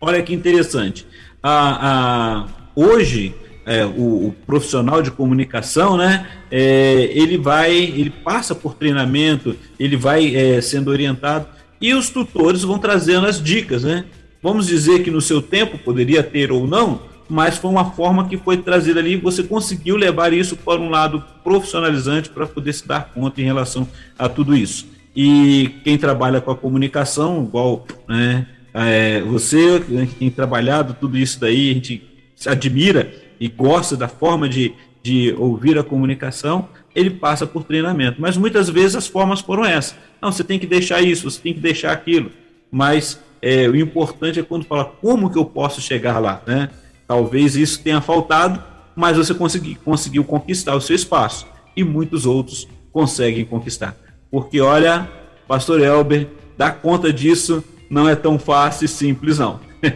[0.00, 1.06] olha que interessante.
[1.42, 3.34] A, a, hoje,
[3.66, 9.96] é, o, o, profissional de comunicação, né, é, ele vai, ele passa por treinamento, ele
[9.96, 11.46] vai é, sendo orientado
[11.80, 14.04] e os tutores vão trazendo as dicas, né?
[14.42, 17.02] Vamos dizer que no seu tempo poderia ter ou não,
[17.34, 21.20] mas foi uma forma que foi trazida ali você conseguiu levar isso para um lado
[21.42, 24.86] profissionalizante para poder se dar conta em relação a tudo isso.
[25.16, 31.18] E quem trabalha com a comunicação, igual né, é, você, né, que tem trabalhado tudo
[31.18, 32.08] isso daí, a gente
[32.46, 34.72] admira e gosta da forma de,
[35.02, 38.20] de ouvir a comunicação, ele passa por treinamento.
[38.20, 39.96] Mas muitas vezes as formas foram essas.
[40.22, 42.30] Não, você tem que deixar isso, você tem que deixar aquilo.
[42.70, 46.70] Mas é, o importante é quando fala como que eu posso chegar lá, né?
[47.06, 48.62] Talvez isso tenha faltado,
[48.96, 51.46] mas você consegui, conseguiu conquistar o seu espaço
[51.76, 53.96] e muitos outros conseguem conquistar.
[54.30, 55.08] Porque olha,
[55.46, 59.60] Pastor Elber, dar conta disso não é tão fácil e simples não.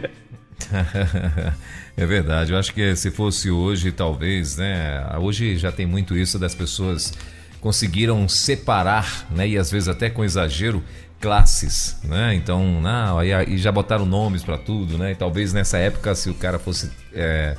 [1.97, 2.51] é verdade.
[2.51, 5.17] Eu acho que se fosse hoje, talvez, né?
[5.19, 7.13] Hoje já tem muito isso das pessoas
[7.59, 9.47] conseguiram separar, né?
[9.47, 10.83] E às vezes até com exagero
[11.19, 12.33] classes, né?
[12.35, 15.11] Então, não, aí, já botaram nomes para tudo, né?
[15.11, 17.55] E talvez nessa época, se o cara fosse é,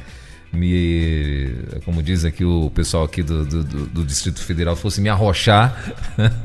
[0.53, 1.55] me,
[1.85, 5.77] como diz aqui o pessoal aqui do, do, do Distrito Federal, fosse me arrochar,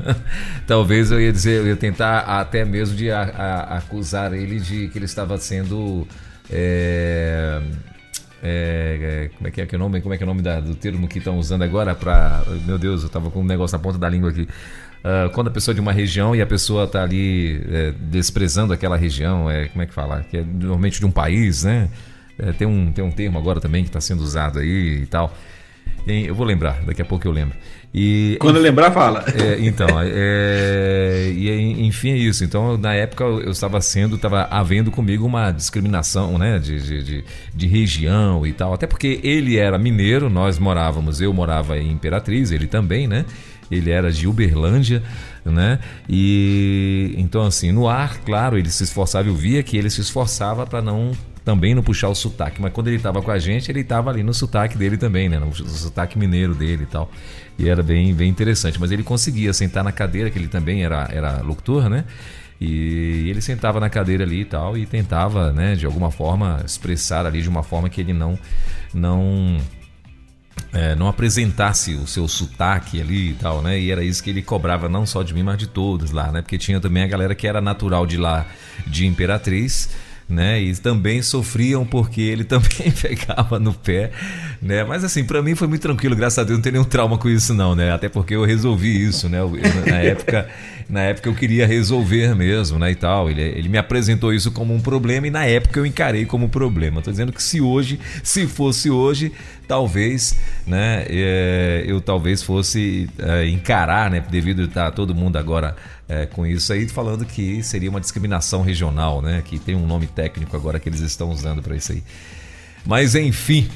[0.66, 4.88] talvez eu ia dizer, eu ia tentar até mesmo de a, a, acusar ele de
[4.88, 6.06] que ele estava sendo
[6.50, 7.60] é,
[8.42, 10.00] é, como é que é, que é o nome?
[10.00, 12.78] Como é que é o nome da, do termo que estão usando agora para, meu
[12.78, 14.46] Deus, eu estava com um negócio na ponta da língua aqui.
[15.04, 18.72] Uh, quando a pessoa é de uma região e a pessoa está ali é, desprezando
[18.72, 20.24] aquela região, é, como é que fala?
[20.28, 21.88] Que é normalmente de um país, né?
[22.38, 25.32] É, tem, um, tem um termo agora também que está sendo usado aí e tal.
[26.06, 27.56] eu vou lembrar, daqui a pouco eu lembro.
[27.98, 29.24] E, Quando lembrar, fala.
[29.34, 32.44] É, então, é, e enfim é isso.
[32.44, 37.24] Então, na época eu estava sendo, estava havendo comigo uma discriminação, né, de, de, de,
[37.54, 38.74] de, região e tal.
[38.74, 43.24] Até porque ele era mineiro, nós morávamos, eu morava em Imperatriz, ele também, né?
[43.70, 45.02] Ele era de Uberlândia,
[45.44, 45.78] né?
[46.08, 50.66] E então assim, no ar, claro, ele se esforçava, eu via que ele se esforçava
[50.66, 51.12] para não
[51.46, 54.24] também não puxar o sotaque, mas quando ele estava com a gente, ele estava ali
[54.24, 55.38] no sotaque dele também, né?
[55.38, 57.08] No, sotaque mineiro dele e tal.
[57.56, 58.80] E era bem, bem interessante.
[58.80, 62.04] Mas ele conseguia sentar na cadeira, que ele também era, era locutor, né?
[62.60, 67.26] E ele sentava na cadeira ali e tal e tentava, né, de alguma forma expressar
[67.26, 68.38] ali de uma forma que ele não
[68.94, 69.58] não
[70.76, 73.80] é, não apresentasse o seu sotaque ali e tal, né?
[73.80, 76.42] E era isso que ele cobrava não só de mim, mas de todos lá, né?
[76.42, 78.44] Porque tinha também a galera que era natural de lá,
[78.86, 79.88] de Imperatriz,
[80.28, 80.60] né?
[80.60, 84.10] E também sofriam porque ele também pegava no pé,
[84.60, 84.84] né?
[84.84, 87.30] Mas assim, para mim foi muito tranquilo, graças a Deus, não tem nenhum trauma com
[87.30, 87.90] isso não, né?
[87.90, 89.40] Até porque eu resolvi isso, né?
[89.40, 89.50] Eu,
[89.86, 90.46] na época,
[90.88, 93.30] na época eu queria resolver mesmo, né, e tal.
[93.30, 97.02] Ele, ele me apresentou isso como um problema e na época eu encarei como problema.
[97.02, 99.32] Tô dizendo que se hoje, se fosse hoje,
[99.66, 105.74] talvez, né, é, eu talvez fosse é, encarar, né, devido estar todo mundo agora
[106.08, 109.42] é, com isso aí, falando que seria uma discriminação regional, né?
[109.44, 112.02] Que tem um nome técnico agora que eles estão usando para isso aí.
[112.84, 113.68] Mas enfim.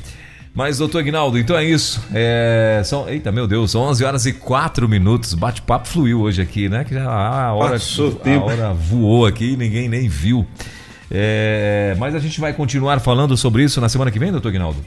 [0.53, 2.03] Mas, doutor Ignaldo, então é isso.
[2.13, 5.33] É, são, eita, meu Deus, são 11 horas e 4 minutos.
[5.35, 6.85] Bate-papo fluiu hoje aqui, né?
[6.85, 10.45] Que já a hora, a hora voou aqui e ninguém nem viu.
[11.11, 14.79] É, mas a gente vai continuar falando sobre isso na semana que vem, doutor Ignaldo?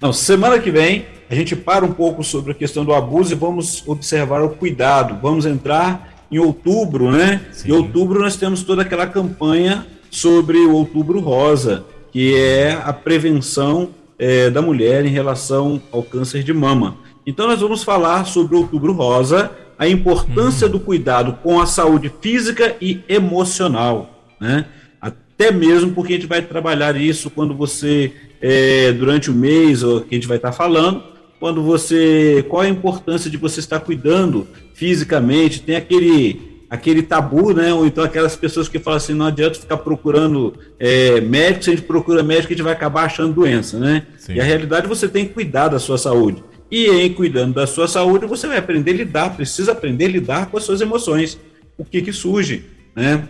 [0.00, 3.36] Não, semana que vem a gente para um pouco sobre a questão do abuso e
[3.36, 5.18] vamos observar o cuidado.
[5.20, 7.40] Vamos entrar em outubro, né?
[7.50, 7.70] Sim.
[7.70, 13.90] Em outubro nós temos toda aquela campanha sobre o Outubro Rosa, que é a prevenção
[14.18, 16.96] é, da mulher em relação ao câncer de mama.
[17.26, 20.72] Então nós vamos falar sobre o Outubro Rosa, a importância uhum.
[20.72, 24.66] do cuidado com a saúde física e emocional, né?
[25.00, 30.00] Até mesmo porque a gente vai trabalhar isso quando você, é, durante o mês, ou
[30.00, 31.02] que a gente vai estar falando,
[31.38, 32.44] quando você.
[32.48, 35.60] Qual a importância de você estar cuidando fisicamente?
[35.60, 37.72] Tem aquele aquele tabu, né?
[37.72, 41.74] Ou então aquelas pessoas que falam assim, não adianta ficar procurando é, médico, se a
[41.74, 44.06] gente procura médico, a gente vai acabar achando doença, né?
[44.18, 44.34] Sim.
[44.34, 46.42] E a realidade você tem que cuidar da sua saúde.
[46.70, 50.46] E em cuidando da sua saúde, você vai aprender a lidar, precisa aprender a lidar
[50.46, 51.38] com as suas emoções.
[51.78, 52.64] O que que surge,
[52.94, 53.28] né?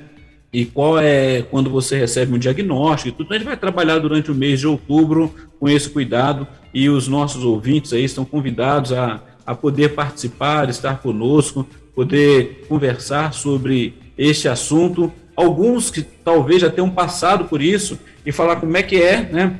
[0.52, 3.34] E qual é quando você recebe um diagnóstico e tudo.
[3.34, 7.44] A gente vai trabalhar durante o mês de outubro com esse cuidado e os nossos
[7.44, 11.66] ouvintes aí estão convidados a, a poder participar, estar conosco,
[11.96, 15.10] poder conversar sobre este assunto.
[15.34, 19.58] Alguns que talvez já tenham passado por isso e falar como é que é, né?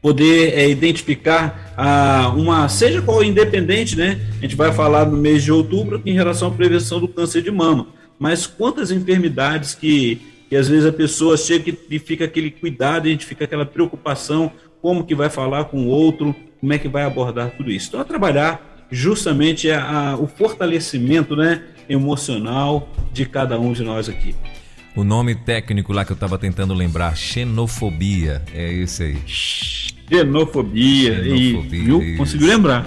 [0.00, 4.18] Poder é, identificar a, uma, seja qual independente, né?
[4.38, 7.50] A gente vai falar no mês de outubro em relação à prevenção do câncer de
[7.50, 7.88] mama.
[8.18, 13.10] Mas quantas enfermidades que, que às vezes a pessoa chega e fica aquele cuidado, a
[13.10, 14.50] gente fica aquela preocupação,
[14.80, 17.88] como que vai falar com o outro, como é que vai abordar tudo isso.
[17.88, 24.08] Então, a trabalhar justamente a, a, o fortalecimento né, emocional de cada um de nós
[24.08, 24.34] aqui.
[24.94, 29.95] O nome técnico lá que eu estava tentando lembrar, xenofobia, é esse aí.
[30.08, 31.14] Xenofobia.
[31.14, 32.16] xenofobia e, viu?
[32.16, 32.86] Conseguiu lembrar.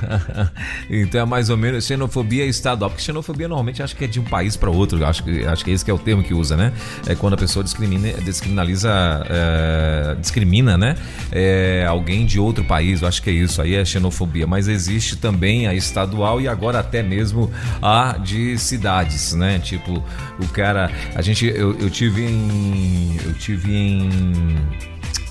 [0.88, 4.24] então é mais ou menos xenofobia estadual, porque xenofobia normalmente acho que é de um
[4.24, 6.72] país para outro, acho que, acho que esse que é o termo que usa, né?
[7.06, 8.90] É quando a pessoa discrimina, descriminaliza,
[9.28, 10.96] é, discrimina, né?
[11.30, 14.46] É, alguém de outro país, eu acho que é isso, aí é xenofobia.
[14.46, 17.50] Mas existe também a estadual e agora até mesmo
[17.82, 19.58] a de cidades, né?
[19.58, 20.02] Tipo,
[20.38, 24.08] o cara, a gente, eu, eu tive em, eu tive em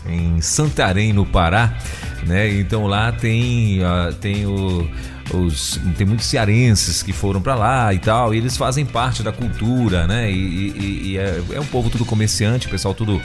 [0.05, 1.77] em Santarém, no Pará,
[2.25, 2.51] né?
[2.53, 4.89] Então lá tem, uh, tem o
[5.33, 9.31] os, tem muitos cearenses que foram para lá e tal, e eles fazem parte da
[9.31, 10.31] cultura, né?
[10.31, 13.21] E, e, e é, é, um povo tudo comerciante, pessoal tudo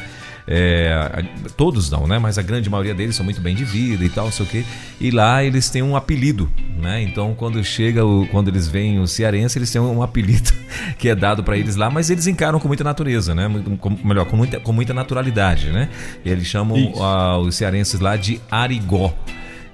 [0.46, 1.24] é,
[1.56, 2.18] todos não, né?
[2.18, 4.48] Mas a grande maioria deles são muito bem de vida e tal, não sei o
[4.48, 4.64] quê.
[5.00, 7.02] E lá eles têm um apelido, né?
[7.02, 10.52] Então quando chega, o, quando eles veem o cearense, eles têm um apelido
[10.98, 13.48] que é dado para eles lá, mas eles encaram com muita natureza, né?
[13.80, 15.88] Com, melhor, com muita, com muita naturalidade, né?
[16.24, 19.14] E eles chamam uh, os cearenses lá de Arigó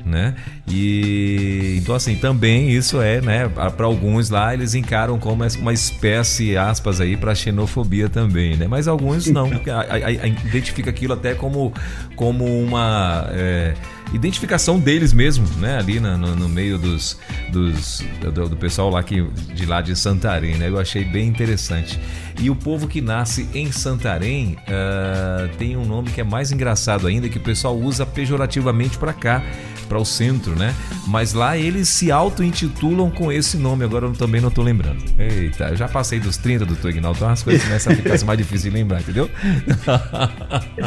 [0.05, 0.34] né?
[0.68, 3.48] E então assim também isso é, né?
[3.48, 8.66] Para alguns lá eles encaram como uma espécie aspas aí para xenofobia também, né?
[8.66, 11.72] Mas alguns não, a, a, a, identifica aquilo até como
[12.16, 13.74] como uma é,
[14.13, 15.79] identificação deles mesmo, né?
[15.79, 17.19] Ali no, no meio dos,
[17.51, 19.23] dos do, do, pessoal lá que
[19.55, 20.69] de lá de Santarém, né?
[20.69, 21.99] Eu achei bem interessante.
[22.41, 27.07] E o povo que nasce em Santarém uh, tem um nome que é mais engraçado
[27.07, 29.43] ainda que o pessoal usa pejorativamente para cá
[29.91, 30.73] para o centro, né?
[31.09, 35.03] Mas lá eles se auto-intitulam com esse nome, agora eu também não estou lembrando.
[35.19, 38.63] Eita, já passei dos 30 do Ignaldo, então as coisas começam a ficar mais difíceis
[38.63, 39.29] de lembrar, entendeu?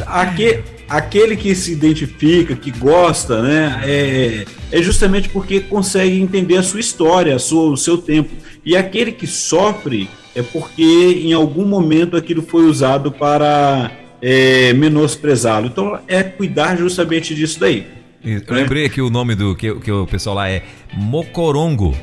[0.08, 3.82] Aquele, aquele que se identifica, que gosta, né?
[3.86, 8.32] É, é justamente porque consegue entender a sua história, a sua, o seu tempo.
[8.66, 15.68] E aquele que sofre é porque em algum momento aquilo foi usado para é, menosprezá-lo.
[15.68, 17.86] Então é cuidar justamente disso daí.
[18.24, 20.64] Eu lembrei aqui o nome do que, que o pessoal lá é
[20.94, 21.94] Mocorongo.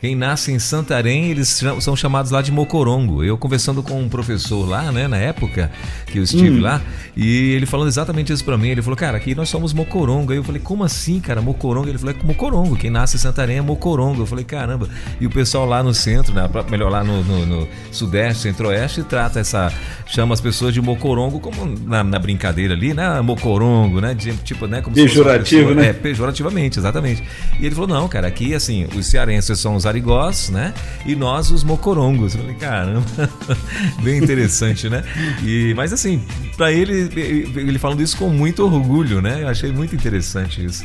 [0.00, 3.24] Quem nasce em Santarém, eles são chamados lá de Mocorongo.
[3.24, 5.72] Eu conversando com um professor lá, né, na época
[6.06, 6.62] que eu estive hum.
[6.62, 6.80] lá,
[7.16, 8.68] e ele falando exatamente isso para mim.
[8.68, 10.30] Ele falou, cara, aqui nós somos Mocorongo.
[10.30, 11.88] Aí eu falei, como assim, cara, Mocorongo?
[11.88, 12.76] Ele falou, é Mocorongo.
[12.76, 14.22] Quem nasce em Santarém é Mocorongo.
[14.22, 14.88] Eu falei, caramba.
[15.20, 19.40] E o pessoal lá no centro, né, melhor lá no, no, no sudeste, centro-oeste, trata
[19.40, 19.72] essa.
[20.06, 23.20] chama as pessoas de Mocorongo como na, na brincadeira ali, né?
[23.20, 24.14] Mocorongo, né?
[24.14, 24.80] De, tipo, né?
[24.80, 25.88] Como Pejorativo, pessoa, né?
[25.88, 27.20] É, pejorativamente, exatamente.
[27.58, 30.72] E ele falou, não, cara, aqui, assim, os cearenses são os arigós, né?
[31.06, 32.34] E nós os mocorongos.
[32.34, 33.30] Eu falei, caramba,
[34.02, 35.02] bem interessante, né?
[35.42, 36.22] E, mas assim,
[36.56, 39.42] para ele, ele falando isso com muito orgulho, né?
[39.42, 40.84] Eu achei muito interessante isso.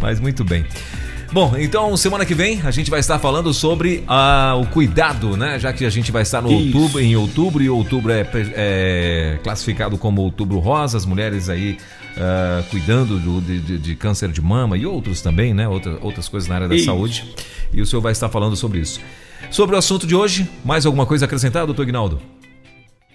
[0.00, 0.64] Mas muito bem.
[1.32, 5.58] Bom, então semana que vem a gente vai estar falando sobre ah, o cuidado, né?
[5.58, 9.96] Já que a gente vai estar no outubro, em outubro, e outubro é, é classificado
[9.96, 11.78] como outubro rosa, as mulheres aí
[12.16, 15.68] uh, cuidando do, de, de, câncer de mama e outros também, né?
[15.68, 16.86] Outra, outras coisas na área da isso.
[16.86, 17.24] saúde.
[17.72, 19.00] E o senhor vai estar falando sobre isso.
[19.50, 22.20] Sobre o assunto de hoje, mais alguma coisa a acrescentar, doutor Ignaldo?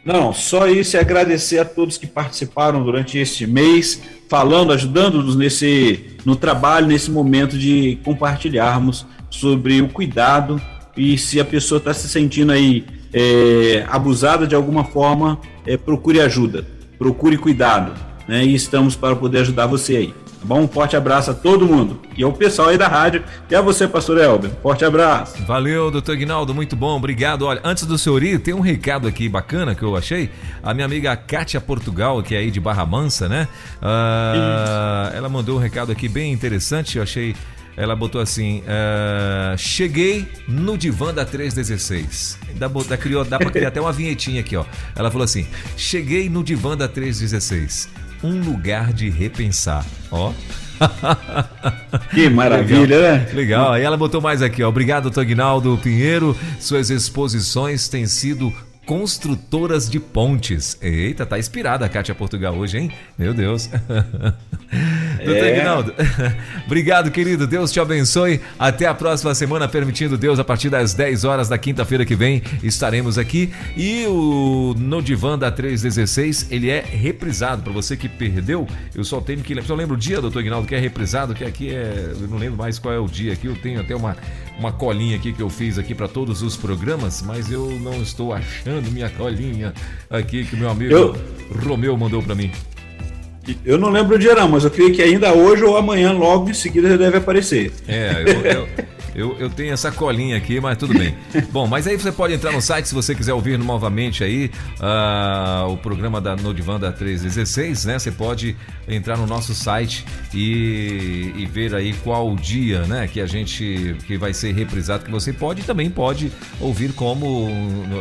[0.04, 6.18] Não, só isso e agradecer a todos que participaram durante este mês, falando, ajudando-nos nesse
[6.24, 10.62] no trabalho, nesse momento de compartilharmos sobre o cuidado
[10.96, 16.22] e se a pessoa está se sentindo aí é, abusada de alguma forma, é, procure
[16.22, 16.66] ajuda,
[16.98, 18.44] procure cuidado né?
[18.44, 20.14] E estamos para poder ajudar você aí.
[20.40, 20.62] Tá bom?
[20.62, 22.00] Um forte abraço a todo mundo.
[22.16, 23.24] E ao pessoal aí da rádio.
[23.50, 24.52] E a você, pastor Elber.
[24.62, 25.44] Forte abraço.
[25.46, 26.54] Valeu, doutor Ignaldo.
[26.54, 26.96] Muito bom.
[26.96, 27.44] Obrigado.
[27.44, 30.30] Olha, antes do senhor ir, tem um recado aqui bacana que eu achei.
[30.62, 33.48] A minha amiga Kátia Portugal, que é aí de Barra Mansa, né?
[33.82, 36.98] Uh, ela mandou um recado aqui bem interessante.
[36.98, 37.36] Eu achei
[37.76, 42.40] ela botou assim: uh, Cheguei no divã da 316.
[42.56, 44.66] Dá, dá, criou, dá pra criar até uma vinhetinha aqui, ó.
[44.96, 49.86] Ela falou assim: Cheguei no divã da 316 um lugar de repensar.
[50.12, 50.32] Ó.
[52.12, 53.18] Que maravilha, Legal.
[53.18, 53.30] né?
[53.34, 53.74] Legal.
[53.74, 54.70] Aí ela botou mais aqui, ó.
[54.70, 56.38] Obrigado, Tognaldo Pinheiro.
[56.60, 58.54] Suas exposições têm sido
[58.86, 60.78] construtoras de pontes.
[60.82, 62.92] Eita, tá inspirada a Kátia Portugal hoje, hein?
[63.18, 63.70] Meu Deus.
[65.18, 65.58] Doutor é.
[65.58, 65.94] Ignaldo,
[66.66, 67.48] obrigado, querido.
[67.48, 68.42] Deus te abençoe.
[68.58, 72.42] Até a próxima semana, permitindo Deus, a partir das 10 horas da quinta-feira que vem,
[72.64, 73.52] estaremos aqui.
[73.76, 77.64] E o No Divã da 316, ele é reprisado.
[77.64, 79.68] Para você que perdeu, eu só tenho que lembrar.
[79.68, 82.14] Só lembro o dia, doutor Ignaldo, que é reprisado, que aqui é.
[82.20, 83.48] Eu não lembro mais qual é o dia aqui.
[83.48, 84.16] Eu tenho até uma,
[84.58, 88.34] uma colinha aqui que eu fiz aqui para todos os programas, mas eu não estou
[88.34, 89.74] achando minha colinha
[90.10, 91.16] aqui que o meu amigo eu...
[91.64, 92.52] Romeu mandou para mim.
[93.66, 96.50] Eu não lembro o dia não, mas eu creio que ainda hoje ou amanhã, logo
[96.50, 97.72] em seguida, já deve aparecer.
[97.88, 98.68] É, eu, eu,
[99.18, 101.18] Eu, eu tenho essa colinha aqui, mas tudo bem.
[101.52, 105.72] Bom, mas aí você pode entrar no site se você quiser ouvir novamente aí uh,
[105.72, 107.98] o programa da Nodivan da 316, né?
[107.98, 108.56] Você pode
[108.88, 113.08] entrar no nosso site e, e ver aí qual dia, né?
[113.08, 117.50] Que a gente que vai ser reprisado, que você pode também pode ouvir como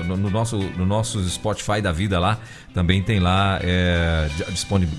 [0.05, 2.39] no, no nosso no nosso Spotify da vida lá
[2.75, 4.29] também tem lá é,